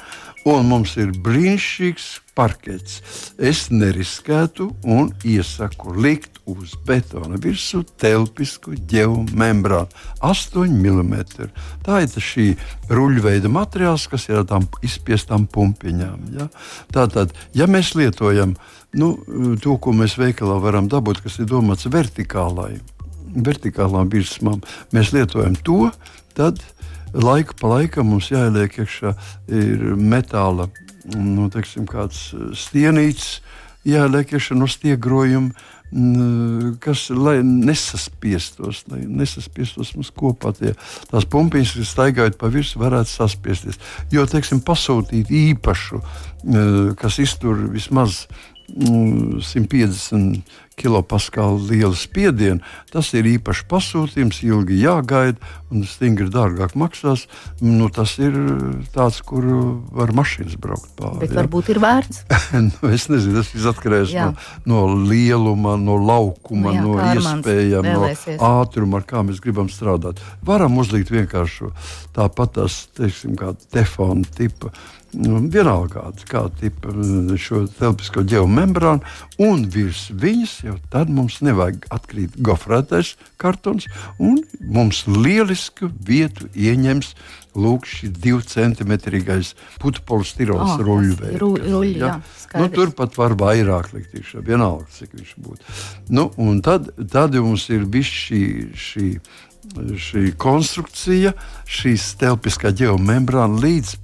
un 0.48 0.68
mums 0.68 0.96
ir 1.00 1.14
brīnišķīgs 1.24 2.09
parkets. 2.37 3.00
Es 3.38 3.68
neriskētu 3.72 4.70
un 4.85 5.12
iesaku 5.24 5.94
likt 5.94 6.34
uz 6.46 6.74
betona 6.87 7.38
virsmu 7.40 7.83
telpisku 8.00 8.74
geomembrānu 8.90 9.88
8 10.20 10.74
mm. 10.74 11.14
Tā 11.85 12.02
ir 12.04 12.24
šī 12.28 12.46
ruļveida 12.92 13.48
materiāls, 13.52 14.07
kas 14.12 14.28
ir 14.28 14.42
ar 14.42 14.48
tām 14.50 14.68
izspiestām 14.85 15.46
pumpiņām. 15.50 16.28
Ja? 16.37 16.48
Tātad, 16.92 17.33
ja 17.57 17.68
mēs 17.70 17.94
lietojam 17.96 18.57
nu, 18.94 19.14
to, 19.62 19.78
ko 19.80 19.94
mēs 19.96 20.18
veikalā 20.20 20.61
varam 20.62 20.88
dabūt, 20.92 21.24
kas 21.24 21.40
ir 21.40 21.48
domāts 21.50 21.88
vertikālai, 21.90 22.76
vertikālām 23.35 24.12
virsmām, 24.12 24.62
mēs 24.94 25.14
lietojam 25.16 25.57
to, 25.66 25.88
tad 26.37 26.61
laiku 27.14 27.57
pa 27.61 27.76
laikam 27.76 28.11
mums 28.12 28.30
jāieliek 28.33 28.80
iekšā 28.83 29.14
metāla 29.98 30.68
nu, 31.14 31.48
teiksim, 31.52 31.87
stienīts, 32.57 33.38
jāieliek 33.87 34.35
iekšā 34.35 34.59
no 34.59 34.68
stiegrojuma. 34.70 35.70
Kas 36.83 37.04
lai 37.14 37.37
nesaspiestos, 37.46 38.83
lai 38.90 39.04
nesaspiestos 39.07 39.92
mums 39.94 40.11
kopā 40.16 40.50
tie, 40.57 40.72
tās 41.11 41.26
pumpiņas, 41.30 41.74
kas 41.78 41.92
staigājot 41.94 42.38
pa 42.40 42.50
virsmu, 42.50 42.83
varētu 42.83 43.12
saspiesties. 43.12 43.78
Jo, 44.11 44.24
teiksim, 44.30 44.62
pasūtīt 44.66 45.30
īpašu, 45.30 46.00
kas 46.98 47.20
iztur 47.22 47.68
vismaz 47.70 48.24
150 48.68 50.42
kilopaskālu 50.74 51.61
lielu 51.68 51.94
spiedienu. 51.94 52.62
Tas 52.90 53.12
ir 53.14 53.29
īpašs 53.37 53.64
pasūtījums, 53.70 54.40
ilgi 54.46 54.81
jāgaida 54.83 55.38
un 55.70 55.85
stingri 55.88 56.27
dārgāk 56.33 56.74
maksās. 56.79 57.27
Nu, 57.62 57.88
tas 57.94 58.16
ir 58.22 58.35
tāds, 58.94 59.20
kur 59.27 59.46
var 59.94 60.14
mašīnas 60.16 60.57
braukt 60.61 60.90
pāri. 60.98 61.20
Bet 61.22 61.35
jā. 61.35 61.38
varbūt 61.42 61.70
ir 61.74 61.81
vērts. 61.85 62.24
nu, 62.68 62.90
es 62.90 63.07
nezinu, 63.12 63.37
tas 63.38 63.53
viss 63.55 63.70
atkarīgs 63.70 64.16
no, 64.16 64.33
no 64.70 64.83
lieluma, 65.11 65.77
no 65.81 65.98
laukuma, 66.00 66.74
nu, 66.74 66.96
jā, 66.98 67.14
no 67.14 67.22
iespējām, 67.22 67.90
no 67.92 68.42
ātruma, 68.50 69.00
ar 69.00 69.09
kā 69.09 69.22
mēs 69.27 69.42
gribam 69.44 69.70
strādāt. 69.72 70.22
Varam 70.46 70.83
uzlikt 70.83 71.14
vienkārši 71.14 71.70
tāpat 72.16 72.59
tās, 72.59 72.85
teiksim, 72.98 73.38
kā 73.38 73.55
tefona 73.74 74.27
tipa 74.35 74.74
nu, 75.14 75.38
vienalga 75.53 76.09
kāda 76.29 76.53
tipa 76.61 76.92
mm, 76.92 77.37
šo 77.40 77.64
telpisko 77.79 78.24
geomembrānu, 78.29 79.05
un 79.42 79.64
virs 79.70 80.09
viņas 80.11 80.57
jau 80.66 80.77
tad 80.92 81.12
mums 81.12 81.40
nevajag 81.44 81.87
atkrīt 81.94 82.37
gofrētais 82.44 83.14
kartons, 83.40 83.88
un 84.18 84.42
mums 84.61 85.05
lielisku 85.11 85.90
vietu 86.07 86.50
ieņems 86.55 87.14
lūk, 87.55 87.87
šis 87.87 88.12
divu 88.18 88.42
centimetrīgais 88.50 89.55
putekļu 89.83 90.27
stirols 90.27 90.74
oh, 90.74 90.85
ruļveids. 90.88 91.38
Ru, 91.42 91.53
ruļ, 91.62 91.88
ja? 92.00 92.16
nu, 92.59 92.68
tur 92.74 92.90
pat 92.96 93.16
var 93.20 93.37
vairāk 93.38 93.92
likt, 93.94 94.14
iekšā, 94.18 94.42
vienalga, 94.46 94.88
cik 94.96 95.14
viņš 95.14 95.35
būtu. 95.44 95.74
Nu, 96.14 96.29
tad, 96.66 96.90
tad 97.12 97.38
mums 97.38 97.68
ir 97.74 97.87
viss 97.87 98.22
šī. 98.27 98.44
šī 98.74 99.09
Šī 99.74 100.35
konstrukcija, 100.37 101.31
šī 101.64 101.94
telpiskā 102.20 102.68
geomembrāna 102.77 103.57
līdz 103.62 103.94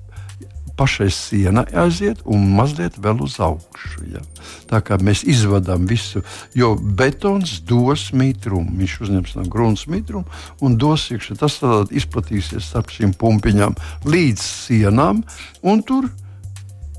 pašai 0.81 1.11
sienai 1.12 1.66
aiziet 1.77 2.23
un 2.25 2.47
mazliet 2.57 2.97
vēl 3.05 3.21
uz 3.27 3.37
augšu. 3.45 4.07
Ja. 4.14 4.23
Tā 4.71 4.81
kā 4.85 4.97
mēs 4.97 5.27
izvadām 5.29 5.85
visu, 5.90 6.23
jo 6.57 6.73
betons 6.81 7.59
dos 7.69 8.07
mitrumu. 8.16 8.73
Viņš 8.81 8.95
uzņems 9.05 9.35
no 9.37 9.45
grunts 9.53 9.85
mitrumu 9.93 10.25
un 10.64 10.79
dos 10.81 11.11
iekšā. 11.12 11.37
Tas 11.43 11.59
izplatīsies 11.93 12.71
starp 12.71 12.95
šīm 12.95 13.12
pumpiņām 13.21 13.77
līdz 14.09 14.47
sienām, 14.47 15.21
un 15.61 15.85
tur 15.85 16.09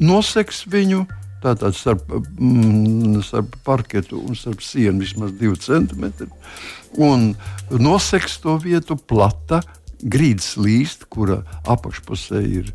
noseks 0.02 0.68
viņu. 0.70 1.08
Tātad 1.42 1.74
starp, 1.74 2.06
mm, 2.38 3.24
starp 3.26 3.56
parketu 3.66 4.20
un 4.22 4.38
starp 4.38 4.62
sienu 4.62 5.02
vismaz 5.02 5.34
2 5.40 5.58
cm. 5.58 6.30
Un 7.02 7.32
noseks 7.74 8.38
to 8.44 8.60
vietu 8.62 8.94
plata 8.94 9.64
grīdas 10.06 10.54
līst, 10.62 11.10
kura 11.10 11.42
apakšpusē 11.66 12.46
ir 12.46 12.70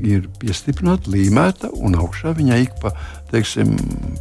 ir 0.00 0.28
piestiprināta, 0.40 1.10
līmēta, 1.12 1.70
un 1.74 1.96
augšā 1.98 2.34
viņai 2.38 2.60
ik 2.64 2.76
pa 2.82 2.94
teiksim, 3.30 3.74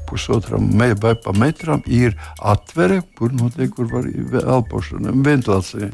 pusotram 0.09 0.69
vai 0.77 1.15
pa 1.15 1.33
metram 1.37 1.83
ir 1.85 2.17
atvere, 2.39 3.01
kur 3.17 3.33
notiek 3.33 3.73
kur 3.75 3.89
var 3.91 4.09
elpošana, 4.09 5.13
ventilācija, 5.25 5.91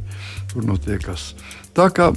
kur 0.53 0.67
notiekas. 0.67 1.33
Tā 1.75 1.89
kā 1.95 2.11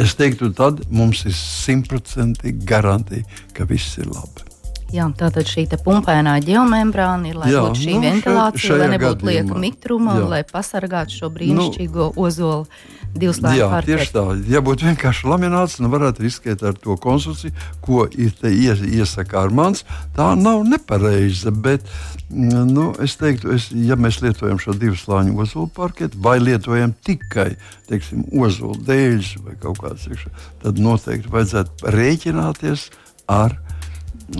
es 0.00 0.16
teiktu, 0.18 0.52
tad 0.56 0.86
mums 0.90 1.26
ir 1.28 1.36
simtprocentīgi 1.36 2.66
garantija, 2.68 3.26
ka 3.56 3.68
viss 3.68 3.98
ir 4.00 4.10
labi. 4.12 4.51
Jā, 4.92 5.06
tātad 5.16 5.48
šī 5.48 5.66
pumpainā 5.80 6.34
geomembrāna 6.44 7.30
ir, 7.30 7.38
lai 7.40 7.52
jā, 7.52 7.62
būtu 7.64 7.84
šī 7.86 7.92
nu, 7.96 8.02
ventilācija, 8.06 8.80
lai 8.80 8.88
nebūtu 8.92 9.28
lieka 9.28 9.60
mitruma, 9.60 10.18
jā. 10.20 10.26
lai 10.34 10.42
pasargātu 10.44 11.16
šo 11.16 11.30
brīnišķīgo 11.32 12.10
nu, 12.10 12.26
ozolu 12.26 12.66
Jā, 13.12 13.66
parketu. 13.68 13.98
tieši 13.98 14.12
tā. 14.14 14.22
Ja 14.48 14.62
būtu 14.64 14.86
vienkārši 14.88 15.26
lamināts, 15.28 15.76
nu 15.84 15.90
varētu 15.92 16.24
riskēt 16.24 16.62
ar 16.64 16.78
to 16.80 16.96
konstrukciju, 16.96 17.52
ko 17.84 18.06
ies, 18.08 18.80
iesaka 18.80 19.42
Armāns. 19.42 19.84
Tā 20.16 20.30
nav 20.38 20.64
nepareiza, 20.64 21.52
bet 21.52 21.84
nu, 22.32 22.94
es 23.04 23.18
teiktu, 23.20 23.52
es, 23.52 23.68
ja 23.76 23.98
mēs 24.00 24.22
lietojam 24.24 24.56
šo 24.62 24.72
divu 24.72 24.96
slāņu 24.96 25.36
ozolu 25.44 25.68
parketu 25.76 26.20
vai 26.24 26.38
lietojam 26.40 26.94
tikai 27.04 27.50
teiksim, 27.90 28.24
ozolu 28.32 28.80
dēļus 28.88 29.34
vai 29.44 29.58
kaut 29.60 29.82
kādas 29.84 30.08
iekšā, 30.08 30.32
tad 30.64 30.80
noteikti 30.80 31.32
vajadzētu 31.32 31.92
rēķināties 31.92 32.88
ar 33.28 33.58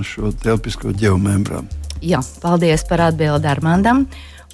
šo 0.06 0.32
telpisko 0.42 0.92
geomembrānu. 0.96 1.68
Jā, 2.02 2.20
paldies 2.42 2.84
par 2.88 3.04
atbildi 3.08 3.50
Armandam. 3.50 4.06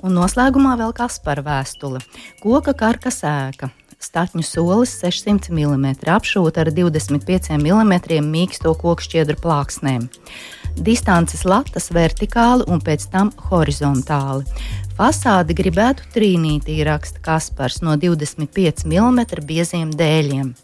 Un 0.05 0.15
noslēgumā 0.15 0.77
vēl 0.79 0.93
kas 0.95 1.19
par 1.23 1.41
vēstuli. 1.43 1.99
Koka 2.43 2.75
karkas 2.79 3.25
ēka 3.27 3.73
statņu 3.99 4.45
solis 4.47 4.93
600 5.03 5.51
mm, 5.51 5.87
apšūta 6.15 6.63
ar 6.63 6.71
25 6.75 7.57
mm 7.59 7.95
mīksto 8.27 8.75
koku 8.79 9.05
šķiedru 9.05 9.39
plāksnēm. 9.43 10.07
Distances 10.79 11.43
latas 11.49 11.91
vertikāli 11.91 12.69
un 12.71 12.83
pēc 12.85 13.09
tam 13.11 13.33
horizontāli. 13.49 14.47
Fasādi 14.99 15.55
gribētu 15.59 16.07
trīnītī, 16.15 16.79
raksta 16.87 17.23
Kaspars, 17.23 17.81
no 17.83 17.97
25 17.99 18.87
mm 18.87 19.21
bieziem 19.47 19.91
dēļiem. 19.95 20.55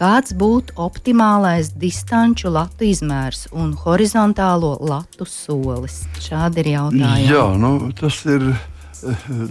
Kāds 0.00 0.32
būtu 0.32 0.78
optimālais 0.80 1.74
distanču 1.76 2.48
latu 2.48 2.86
izmērs 2.88 3.50
un 3.52 3.74
horizontālo 3.76 4.78
latu 4.80 5.26
solis? 5.28 6.06
Šādi 6.24 6.62
ir 6.62 6.70
jautājumi. 6.70 7.26
Jā, 7.28 7.42
nu, 7.60 7.72
tas 7.98 8.22
ir 8.24 8.46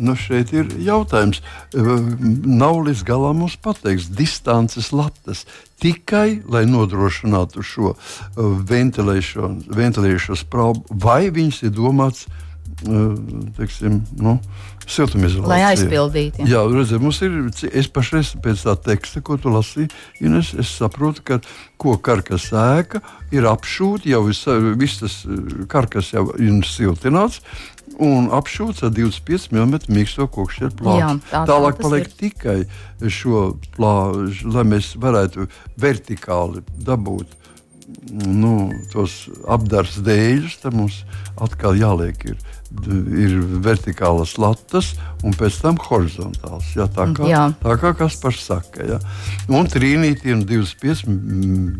nu 0.02 0.16
šeit 0.18 0.50
ir 0.58 0.74
jautājums. 0.82 1.44
Nav 1.76 2.82
līdz 2.88 3.06
galam 3.06 3.44
mums 3.44 3.60
pateikts, 3.62 4.10
distances 4.10 4.90
latas 4.90 5.46
tikai 5.82 6.42
lai 6.50 6.66
nodrošinātu 6.70 7.62
šo 7.62 7.94
ventilēšanas 8.74 10.46
prāvu, 10.50 10.82
vai 10.90 11.30
viņas 11.34 11.64
ir 11.70 11.78
domāts 11.78 12.26
teiksim, 13.58 14.00
nu, 14.20 14.36
siltumizolācija. 14.89 15.52
Lai 15.52 15.62
aizpildītu. 15.70 16.46
Jā, 16.48 16.62
jā 16.62 16.65
redziet, 16.74 17.02
mums 17.04 17.22
ir. 17.26 17.39
Es 17.70 17.89
pašreiz 17.92 18.34
pēc 18.44 18.65
tā 18.68 18.76
teksta, 18.89 19.24
ko 19.26 19.38
tu 19.42 19.54
lasīji, 19.54 19.89
Ines, 20.24 20.54
es 20.60 20.72
saprotu, 20.80 21.26
ka 21.26 21.39
ko 21.80 21.98
karkas 22.04 22.50
ēka 22.56 23.04
ir 23.36 23.48
apšūta, 23.50 24.10
jau 24.10 24.24
viss 24.28 25.02
tas 25.04 25.20
karkas 25.72 26.13
jau 26.15 26.30
ir 26.39 26.63
siltināts 26.68 27.44
un 28.00 28.30
apšūts 28.34 28.84
ar 28.86 28.94
25 28.96 29.50
mm 29.52 29.89
mīksto 29.92 30.28
kokšķieru 30.32 30.76
plānu. 30.80 31.24
Tā, 31.32 31.44
Tālāk 31.50 31.82
paliek 31.82 32.08
ir. 32.08 32.13
tikai 32.20 33.10
šo 33.12 33.50
plānu, 33.76 34.32
lai 34.54 34.65
mēs 34.68 34.94
varētu 35.00 35.50
vertikāli 35.80 36.63
dabūt 36.86 37.36
nu, 38.13 38.70
tos 38.94 39.24
apgādājus 39.50 40.00
dēļus, 40.06 40.58
tad 40.63 40.78
mums 40.78 41.02
atkal 41.42 41.78
jāliek 41.80 42.30
ir, 42.32 42.38
ir 42.70 43.34
vertikālas 43.66 44.36
latas 44.38 44.92
un 45.26 45.34
pēc 45.38 45.58
tam 45.64 45.80
horizontāls. 45.82 46.70
Jā, 46.78 46.86
tā 46.94 47.08
kā, 47.18 47.26
jā. 47.30 47.42
tā 47.64 47.76
kā 47.82 47.94
kas 47.98 48.20
par 48.22 48.38
saka. 48.38 48.86
Jā. 48.86 49.00
Un 49.50 49.70
trīnītiem 49.70 50.46
25 50.48 51.10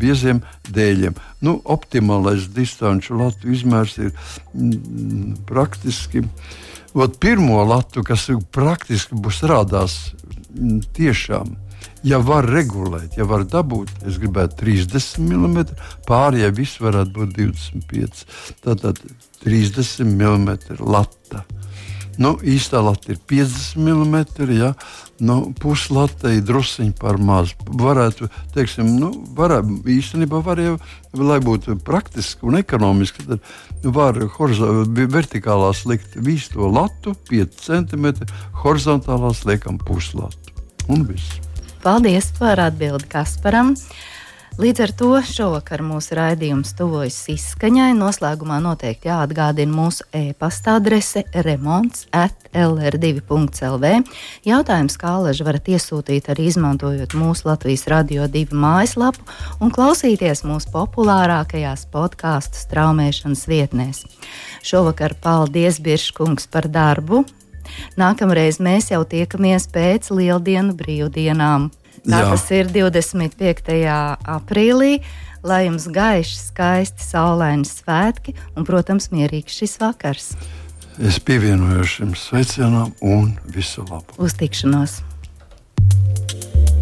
bieziem 0.00 0.42
dēļiem. 0.70 1.16
Nu, 1.46 1.60
optimālais 1.64 2.50
distanču 2.54 3.20
latu 3.20 3.52
izmērs 3.54 3.96
ir 4.02 4.10
mm, 4.10 5.46
praktiski. 5.48 6.24
Ot, 6.90 7.20
pirmo 7.22 7.62
latu, 7.62 8.02
kas 8.02 8.26
praktiski 8.50 9.14
būs 9.14 9.44
rādās 9.46 9.98
mm, 10.50 10.80
tiešām 10.98 11.54
ja 12.02 12.18
var 12.24 12.46
regulēt, 12.48 13.16
ja 13.18 13.26
var 13.28 13.44
dabūt, 13.48 13.92
es 14.08 14.16
gribētu 14.20 14.62
30 14.64 15.20
mm, 15.20 15.72
pārējie 16.08 16.52
viss 16.56 16.80
varētu 16.80 17.12
būt 17.16 17.34
25. 17.36 18.22
Tātad 18.64 19.02
30 19.44 20.04
mm 20.04 20.50
lata. 20.80 21.44
Nu, 22.20 22.34
īstā 22.44 22.82
lata 22.84 23.14
ir 23.14 23.20
50 23.30 23.80
mm, 23.80 24.16
ja 24.52 24.74
nu, 25.24 25.36
puslata 25.56 26.32
ir 26.34 26.42
druskuļi 26.44 26.92
par 26.98 27.16
maz. 27.16 27.54
Varētu, 27.80 28.28
teiksim, 28.52 28.90
nu, 29.00 29.08
varētu, 29.36 29.78
īstenībā 29.88 30.42
var 30.44 30.60
jau, 30.60 30.74
lai 31.16 31.38
būtu 31.44 31.78
praktiski 31.84 32.44
un 32.48 32.58
ekonomiski, 32.60 33.24
tad 33.28 33.94
var 33.96 34.20
vertikālā 34.20 35.72
likt 35.88 36.16
visu 36.20 36.58
to 36.58 36.68
latu, 36.68 37.14
5 37.30 37.60
cm, 37.64 38.10
horizontālā 38.64 39.32
liekam 39.48 39.80
puslatu. 39.80 40.52
Un 40.92 41.06
viss. 41.08 41.38
Paldies 41.80 42.32
par 42.36 42.60
atbildi 42.60 43.08
Kasparam. 43.08 43.72
Līdz 44.60 44.80
ar 44.84 44.90
to 44.92 45.06
šovakar 45.24 45.80
mūsu 45.80 46.12
raidījums 46.18 46.74
tuvojas 46.76 47.14
izskaņai. 47.32 47.94
Noslēgumā 47.96 48.58
noteikti 48.60 49.08
jāatgādina 49.08 49.72
mūsu 49.72 50.04
e-pasta 50.12 50.74
adrese 50.76 51.22
remonds 51.46 52.02
at 52.12 52.50
lr2.lv. 52.52 53.94
Jautājums, 54.44 54.98
kā 55.00 55.14
alaži 55.16 55.48
varat 55.48 55.72
iesūtīt 55.72 56.28
arī 56.28 56.50
izmantojot 56.50 57.16
mūsu 57.16 57.48
Latvijas 57.48 57.86
radio 57.88 58.28
divu 58.28 58.60
mājaslapu 58.60 59.24
un 59.64 59.72
klausīties 59.72 60.44
mūsu 60.44 60.68
populārākajās 60.76 61.88
podkāstu 61.88 62.60
straumēšanas 62.60 63.48
vietnēs. 63.48 64.04
Šovakar 64.60 65.16
paldies 65.24 65.80
Birškungs 65.80 66.52
par 66.52 66.68
darbu, 66.68 67.24
Nākamreiz 68.00 68.58
mēs 68.62 68.90
jau 68.90 69.04
tiekamies 69.08 69.68
pēc 69.70 70.10
lieldienu 70.10 70.74
brīvdienām. 70.76 71.70
Tā 72.06 72.22
Jā. 72.22 72.30
tas 72.32 72.46
ir 72.56 72.70
25. 72.72 73.74
aprīlī. 74.38 75.00
Lai 75.40 75.64
jums 75.64 75.86
gaiši, 75.88 76.36
skaisti, 76.36 77.00
saulaini 77.00 77.64
svētki 77.64 78.34
un, 78.56 78.66
protams, 78.68 79.08
mierīgs 79.12 79.56
šis 79.56 79.78
vakars. 79.80 80.34
Es 81.00 81.16
pievienojos 81.24 81.94
šim 81.96 82.12
sveicienam 82.18 82.92
un 83.00 83.32
visu 83.48 83.86
labu. 83.88 84.18
Uz 84.20 84.36
tikšanos! 84.36 85.00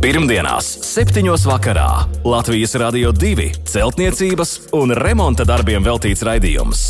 Pirmdienās, 0.02 0.66
7. 0.87 1.22
vakarā 1.46 1.88
Latvijas 2.26 2.74
Rādio 2.78 3.11
2 3.14 3.48
celtniecības 3.66 4.54
un 4.78 4.94
remonta 4.94 5.46
darbiem 5.46 5.87
veltīts 5.87 6.22
raidījums. 6.26 6.85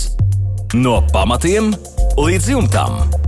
No 0.76 1.00
pamatiem 1.12 1.72
līdz 2.16 2.52
jumtam! 2.56 3.27